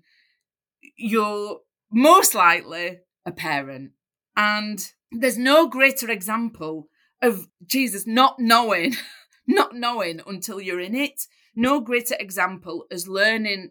you're 0.96 1.60
most 1.92 2.34
likely 2.34 3.00
a 3.24 3.32
parent. 3.32 3.92
And 4.36 4.80
there's 5.12 5.38
no 5.38 5.68
greater 5.68 6.10
example 6.10 6.88
of 7.22 7.46
Jesus 7.64 8.06
not 8.06 8.38
knowing, 8.38 8.96
not 9.46 9.74
knowing 9.74 10.20
until 10.26 10.60
you're 10.60 10.80
in 10.80 10.94
it. 10.94 11.22
No 11.54 11.80
greater 11.80 12.16
example 12.18 12.86
as 12.90 13.08
learning 13.08 13.70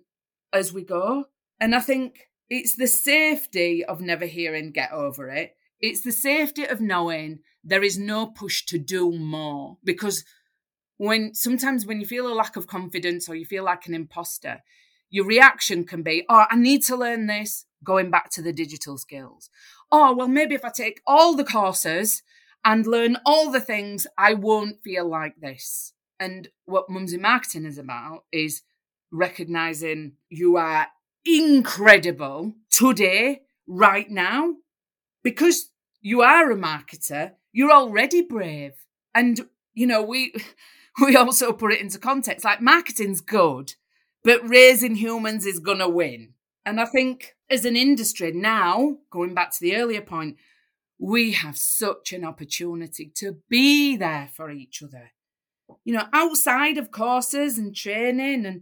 as 0.54 0.72
we 0.72 0.84
go. 0.84 1.26
And 1.60 1.76
I 1.76 1.80
think 1.80 2.20
it's 2.50 2.76
the 2.76 2.88
safety 2.88 3.84
of 3.84 4.02
never 4.02 4.26
hearing 4.26 4.72
get 4.72 4.92
over 4.92 5.30
it 5.30 5.55
it's 5.80 6.02
the 6.02 6.12
safety 6.12 6.64
of 6.64 6.82
knowing 6.82 7.40
there 7.64 7.84
is 7.84 7.98
no 7.98 8.28
push 8.28 8.66
to 8.66 8.78
do 8.78 9.12
more 9.12 9.78
because 9.84 10.24
when 10.98 11.34
sometimes 11.34 11.86
when 11.86 12.00
you 12.00 12.06
feel 12.06 12.28
a 12.28 12.34
lack 12.34 12.56
of 12.56 12.68
confidence 12.68 13.28
or 13.28 13.36
you 13.36 13.46
feel 13.46 13.64
like 13.64 13.86
an 13.86 13.94
imposter, 13.94 14.62
your 15.10 15.26
reaction 15.26 15.84
can 15.84 16.04
be, 16.04 16.26
oh, 16.30 16.46
I 16.50 16.56
need 16.56 16.84
to 16.84 16.96
learn 16.96 17.28
this, 17.28 17.66
going 17.84 18.10
back 18.10 18.30
to 18.32 18.42
the 18.42 18.54
digital 18.54 18.98
skills. 18.98 19.50
Oh, 19.92 20.14
well, 20.16 20.28
maybe 20.28 20.56
if 20.56 20.66
I 20.66 20.70
take 20.70 21.02
all 21.06 21.36
the 21.36 21.44
courses 21.44 22.24
and 22.64 22.88
learn 22.88 23.18
all 23.26 23.52
the 23.52 23.62
things, 23.62 24.08
I 24.18 24.34
won't 24.34 24.82
feel 24.84 25.08
like 25.08 25.36
this. 25.40 25.94
And 26.20 26.50
what 26.66 26.90
Mums 26.90 27.14
in 27.14 27.22
Marketing 27.22 27.66
is 27.66 27.78
about 27.78 28.24
is 28.32 28.64
recognizing 29.12 30.14
you 30.30 30.58
are 30.58 30.88
incredible 31.26 32.54
today, 32.70 33.42
right 33.68 34.10
now, 34.10 34.56
because 35.26 35.72
you 36.02 36.22
are 36.22 36.52
a 36.52 36.56
marketer, 36.56 37.32
you're 37.52 37.72
already 37.72 38.22
brave. 38.22 38.74
And, 39.16 39.42
you 39.74 39.88
know, 39.88 40.04
we 40.04 40.34
we 41.02 41.18
also 41.18 41.52
put 41.52 41.74
it 41.74 41.82
into 41.82 42.00
context 42.00 42.46
like 42.46 42.62
marketing's 42.62 43.20
good, 43.20 43.74
but 44.24 44.48
raising 44.48 44.96
humans 44.96 45.46
is 45.46 45.60
gonna 45.60 45.90
win. 45.90 46.36
And 46.64 46.80
I 46.80 46.86
think 46.86 47.36
as 47.50 47.66
an 47.66 47.76
industry 47.76 48.32
now, 48.32 48.98
going 49.10 49.34
back 49.34 49.52
to 49.52 49.60
the 49.60 49.76
earlier 49.76 50.02
point, 50.02 50.38
we 51.00 51.34
have 51.34 51.58
such 51.58 52.14
an 52.14 52.24
opportunity 52.24 53.12
to 53.16 53.38
be 53.50 53.98
there 53.98 54.30
for 54.32 54.52
each 54.52 54.82
other. 54.82 55.12
You 55.84 55.96
know, 55.96 56.06
outside 56.14 56.78
of 56.78 56.92
courses 56.92 57.58
and 57.58 57.76
training 57.76 58.46
and 58.46 58.62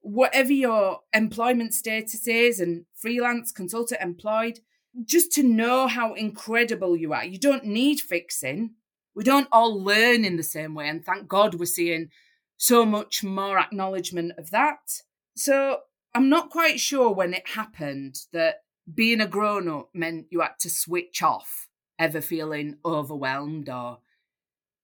whatever 0.00 0.52
your 0.52 1.00
employment 1.12 1.74
status 1.74 2.26
is 2.26 2.60
and 2.60 2.86
freelance, 2.94 3.52
consultant, 3.52 4.00
employed, 4.00 4.60
just 5.04 5.32
to 5.32 5.42
know 5.42 5.86
how 5.86 6.14
incredible 6.14 6.96
you 6.96 7.12
are. 7.12 7.24
You 7.24 7.38
don't 7.38 7.64
need 7.64 8.00
fixing. 8.00 8.74
We 9.14 9.24
don't 9.24 9.48
all 9.52 9.82
learn 9.82 10.24
in 10.24 10.36
the 10.36 10.42
same 10.42 10.74
way. 10.74 10.88
And 10.88 11.04
thank 11.04 11.28
God 11.28 11.54
we're 11.54 11.66
seeing 11.66 12.08
so 12.56 12.84
much 12.84 13.22
more 13.22 13.58
acknowledgement 13.58 14.32
of 14.38 14.50
that. 14.50 15.02
So 15.36 15.78
I'm 16.14 16.28
not 16.28 16.50
quite 16.50 16.80
sure 16.80 17.12
when 17.12 17.34
it 17.34 17.48
happened 17.48 18.16
that 18.32 18.56
being 18.92 19.20
a 19.20 19.26
grown 19.26 19.68
up 19.68 19.90
meant 19.94 20.26
you 20.30 20.40
had 20.40 20.58
to 20.60 20.70
switch 20.70 21.22
off, 21.22 21.68
ever 21.98 22.20
feeling 22.20 22.78
overwhelmed 22.84 23.68
or 23.68 23.98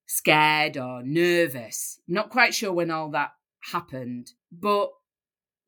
scared 0.07 0.77
or 0.77 1.03
nervous. 1.03 2.01
Not 2.07 2.31
quite 2.31 2.55
sure 2.55 2.73
when 2.73 2.91
all 2.91 3.11
that 3.11 3.31
happened, 3.73 4.33
but 4.53 4.91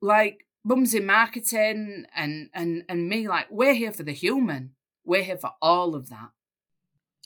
like 0.00 0.45
mums 0.66 0.94
in 0.94 1.06
marketing 1.06 2.04
and 2.14 2.50
and 2.52 2.82
and 2.88 3.08
me, 3.08 3.28
like 3.28 3.46
we're 3.50 3.74
here 3.74 3.92
for 3.92 4.02
the 4.02 4.12
human. 4.12 4.72
We're 5.04 5.22
here 5.22 5.38
for 5.38 5.52
all 5.62 5.94
of 5.94 6.08
that. 6.10 6.30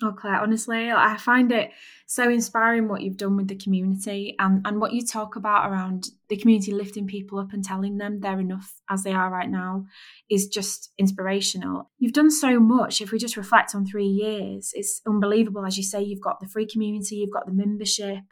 Oh, 0.03 0.13
Claire, 0.13 0.41
honestly, 0.41 0.91
I 0.91 1.19
find 1.19 1.53
it 1.53 1.73
so 2.07 2.31
inspiring 2.31 2.89
what 2.89 3.03
you've 3.03 3.19
done 3.19 3.37
with 3.37 3.49
the 3.49 3.57
community 3.57 4.35
and, 4.39 4.67
and 4.67 4.81
what 4.81 4.95
you 4.95 5.05
talk 5.05 5.37
about 5.37 5.71
around 5.71 6.09
the 6.31 6.39
community 6.39 6.73
lifting 6.73 7.07
people 7.07 7.39
up 7.39 7.53
and 7.53 7.63
telling 7.63 7.99
them 7.99 8.21
they're 8.21 8.41
enough 8.41 8.81
as 8.89 9.03
they 9.03 9.13
are 9.13 9.31
right 9.31 9.51
now 9.51 9.85
is 10.31 10.49
just 10.49 10.91
inspirational. 10.97 11.91
You've 11.99 12.15
done 12.15 12.31
so 12.31 12.59
much. 12.59 13.03
If 13.03 13.13
we 13.13 13.19
just 13.19 13.37
reflect 13.37 13.75
on 13.75 13.85
three 13.85 14.07
years, 14.07 14.71
it's 14.73 15.03
unbelievable. 15.07 15.67
As 15.67 15.77
you 15.77 15.85
say, 15.85 16.03
you've 16.03 16.23
got 16.23 16.41
the 16.41 16.49
free 16.49 16.67
community, 16.67 17.17
you've 17.17 17.33
got 17.33 17.45
the 17.45 17.53
membership. 17.53 18.25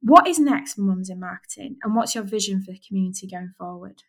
What 0.00 0.26
is 0.26 0.40
next 0.40 0.74
for 0.74 0.80
Mums 0.80 1.10
in 1.10 1.20
Marketing 1.20 1.76
and 1.84 1.94
what's 1.94 2.16
your 2.16 2.24
vision 2.24 2.60
for 2.60 2.72
the 2.72 2.80
community 2.88 3.28
going 3.28 3.52
forward? 3.56 4.02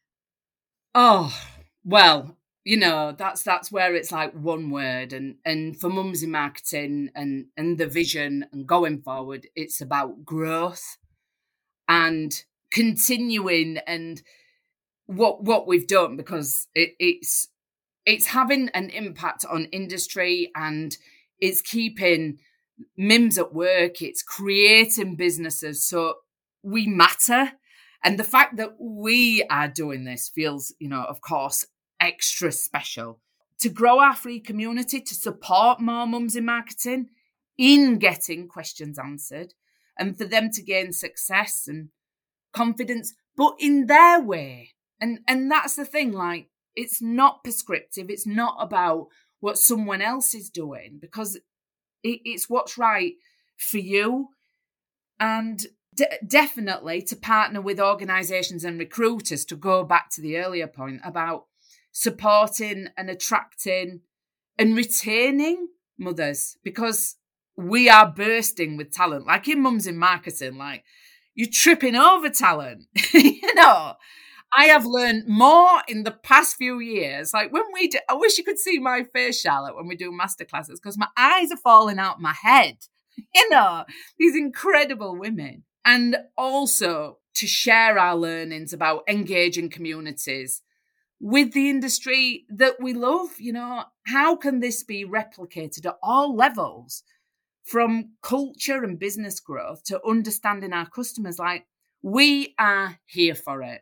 Oh, 0.95 1.37
well, 1.83 2.37
you 2.63 2.77
know 2.77 3.13
that's 3.15 3.43
that's 3.43 3.71
where 3.71 3.93
it's 3.93 4.11
like 4.11 4.33
one 4.33 4.71
word 4.71 5.13
and 5.13 5.35
and 5.45 5.79
for 5.79 5.89
mums 5.89 6.23
in 6.23 6.31
marketing 6.31 7.11
and 7.13 7.45
and 7.57 7.77
the 7.77 7.85
vision 7.85 8.45
and 8.51 8.65
going 8.65 9.01
forward 9.03 9.45
it's 9.55 9.81
about 9.81 10.25
growth 10.25 10.97
and 11.87 12.43
continuing 12.71 13.77
and 13.87 14.23
what 15.07 15.43
what 15.43 15.67
we've 15.67 15.87
done 15.87 16.17
because 16.17 16.67
it, 16.75 16.91
it's 16.99 17.49
it's 18.05 18.27
having 18.27 18.69
an 18.69 18.89
impact 18.91 19.45
on 19.49 19.65
industry 19.65 20.51
and 20.55 20.97
it's 21.39 21.61
keeping 21.61 22.39
mims 22.97 23.37
at 23.37 23.53
work 23.53 24.01
it's 24.01 24.23
creating 24.23 25.15
businesses 25.15 25.83
so 25.85 26.15
we 26.63 26.87
matter 26.87 27.53
and 28.05 28.17
the 28.17 28.23
fact 28.23 28.55
that 28.55 28.75
we 28.79 29.43
are 29.49 29.67
doing 29.67 30.05
this 30.05 30.29
feels 30.29 30.73
you 30.79 30.87
know 30.87 31.03
of 31.03 31.19
course 31.19 31.65
extra 31.99 32.51
special 32.51 33.19
to 33.59 33.69
grow 33.69 33.99
our 33.99 34.15
free 34.15 34.39
community, 34.39 34.99
to 34.99 35.15
support 35.15 35.79
more 35.79 36.05
mums 36.05 36.35
in 36.35 36.45
marketing 36.45 37.07
in 37.57 37.97
getting 37.97 38.47
questions 38.47 38.99
answered, 38.99 39.53
and 39.97 40.17
for 40.17 40.25
them 40.25 40.49
to 40.51 40.61
gain 40.61 40.91
success 40.91 41.65
and 41.67 41.89
confidence, 42.53 43.13
but 43.37 43.55
in 43.59 43.87
their 43.87 44.19
way. 44.19 44.71
And 44.99 45.19
and 45.27 45.49
that's 45.49 45.75
the 45.75 45.85
thing, 45.85 46.11
like 46.11 46.49
it's 46.75 47.01
not 47.01 47.43
prescriptive, 47.43 48.09
it's 48.09 48.27
not 48.27 48.57
about 48.59 49.07
what 49.39 49.57
someone 49.57 50.01
else 50.01 50.33
is 50.33 50.49
doing, 50.49 50.97
because 50.99 51.35
it, 52.03 52.19
it's 52.25 52.49
what's 52.49 52.77
right 52.77 53.13
for 53.57 53.77
you. 53.77 54.29
And 55.19 55.65
definitely 56.27 57.01
to 57.03 57.15
partner 57.15 57.61
with 57.61 57.79
organizations 57.79 58.63
and 58.63 58.79
recruiters 58.79 59.45
to 59.45 59.55
go 59.55 59.83
back 59.83 60.09
to 60.11 60.21
the 60.21 60.37
earlier 60.37 60.67
point 60.67 61.01
about 61.03 61.45
supporting 61.91 62.87
and 62.97 63.09
attracting 63.09 64.01
and 64.57 64.75
retaining 64.75 65.67
mothers 65.97 66.57
because 66.63 67.15
we 67.57 67.89
are 67.89 68.11
bursting 68.11 68.77
with 68.77 68.91
talent. 68.91 69.25
Like 69.25 69.47
in 69.47 69.61
Mums 69.61 69.87
in 69.87 69.97
Marketing, 69.97 70.57
like 70.57 70.83
you're 71.33 71.49
tripping 71.51 71.95
over 71.95 72.29
talent. 72.29 72.83
you 73.13 73.53
know, 73.55 73.93
I 74.55 74.65
have 74.65 74.85
learned 74.85 75.27
more 75.27 75.81
in 75.87 76.03
the 76.03 76.11
past 76.11 76.55
few 76.55 76.79
years. 76.79 77.33
Like 77.33 77.51
when 77.51 77.63
we 77.73 77.87
do, 77.87 77.99
I 78.09 78.13
wish 78.15 78.37
you 78.37 78.43
could 78.43 78.59
see 78.59 78.79
my 78.79 79.03
face, 79.03 79.39
Charlotte, 79.39 79.75
when 79.75 79.87
we 79.87 79.95
do 79.95 80.11
masterclasses 80.11 80.75
because 80.75 80.97
my 80.97 81.07
eyes 81.17 81.51
are 81.51 81.57
falling 81.57 81.99
out 81.99 82.21
my 82.21 82.33
head. 82.33 82.77
You 83.33 83.49
know, 83.49 83.85
these 84.19 84.35
incredible 84.35 85.17
women. 85.17 85.63
And 85.85 86.17
also 86.35 87.19
to 87.35 87.47
share 87.47 87.99
our 87.99 88.15
learnings 88.15 88.73
about 88.73 89.03
engaging 89.07 89.69
communities 89.69 90.63
with 91.19 91.53
the 91.53 91.69
industry 91.69 92.45
that 92.49 92.81
we 92.81 92.93
love. 92.93 93.39
You 93.39 93.53
know, 93.53 93.83
how 94.07 94.35
can 94.35 94.59
this 94.59 94.83
be 94.83 95.05
replicated 95.05 95.85
at 95.85 95.97
all 96.01 96.35
levels 96.35 97.03
from 97.63 98.13
culture 98.21 98.83
and 98.83 98.97
business 98.99 99.39
growth 99.39 99.83
to 99.85 100.03
understanding 100.05 100.73
our 100.73 100.89
customers? 100.89 101.39
Like, 101.39 101.65
we 102.01 102.55
are 102.57 102.99
here 103.05 103.35
for 103.35 103.61
it. 103.61 103.81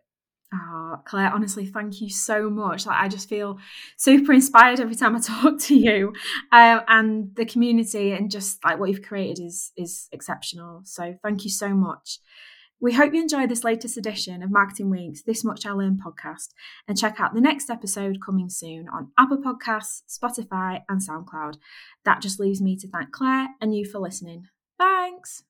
Oh, 0.54 0.98
Claire, 1.06 1.32
honestly, 1.34 1.66
thank 1.66 2.00
you 2.00 2.10
so 2.10 2.50
much. 2.50 2.86
Like, 2.86 3.02
I 3.02 3.08
just 3.08 3.28
feel 3.28 3.58
super 3.98 4.34
inspired 4.34 4.80
every 4.80 4.96
time 4.96 5.16
I 5.16 5.20
talk 5.42 5.58
to 5.60 5.76
you, 5.76 6.14
um, 6.52 6.82
and 6.88 7.36
the 7.36 7.46
community 7.46 8.12
and 8.12 8.30
just 8.30 8.64
like 8.64 8.80
what 8.80 8.90
you've 8.90 9.02
created 9.02 9.44
is 9.44 9.72
is 9.76 10.08
exceptional. 10.12 10.82
So, 10.84 11.16
thank 11.24 11.44
you 11.44 11.50
so 11.50 11.70
much. 11.70 12.20
We 12.84 12.92
hope 12.92 13.14
you 13.14 13.22
enjoyed 13.22 13.48
this 13.48 13.64
latest 13.64 13.96
edition 13.96 14.44
of 14.44 14.52
Marketing 14.52 14.90
Week's 14.90 15.24
This 15.24 15.42
Much 15.46 15.66
I 15.66 15.72
Learned 15.72 16.02
podcast 16.06 16.50
and 16.86 16.98
check 16.98 17.18
out 17.18 17.34
the 17.34 17.40
next 17.40 17.70
episode 17.70 18.18
coming 18.24 18.50
soon 18.50 18.90
on 18.90 19.12
Apple 19.18 19.38
Podcasts, 19.38 20.02
Spotify, 20.10 20.82
and 20.90 21.00
SoundCloud. 21.00 21.56
That 22.04 22.22
just 22.22 22.42
leaves 22.42 22.62
me 22.62 22.76
to 22.76 22.90
thank 22.90 23.14
Claire 23.14 23.48
and 23.62 23.74
you 23.74 23.86
for 23.86 24.00
listening. 24.00 24.48
Thanks. 24.78 25.44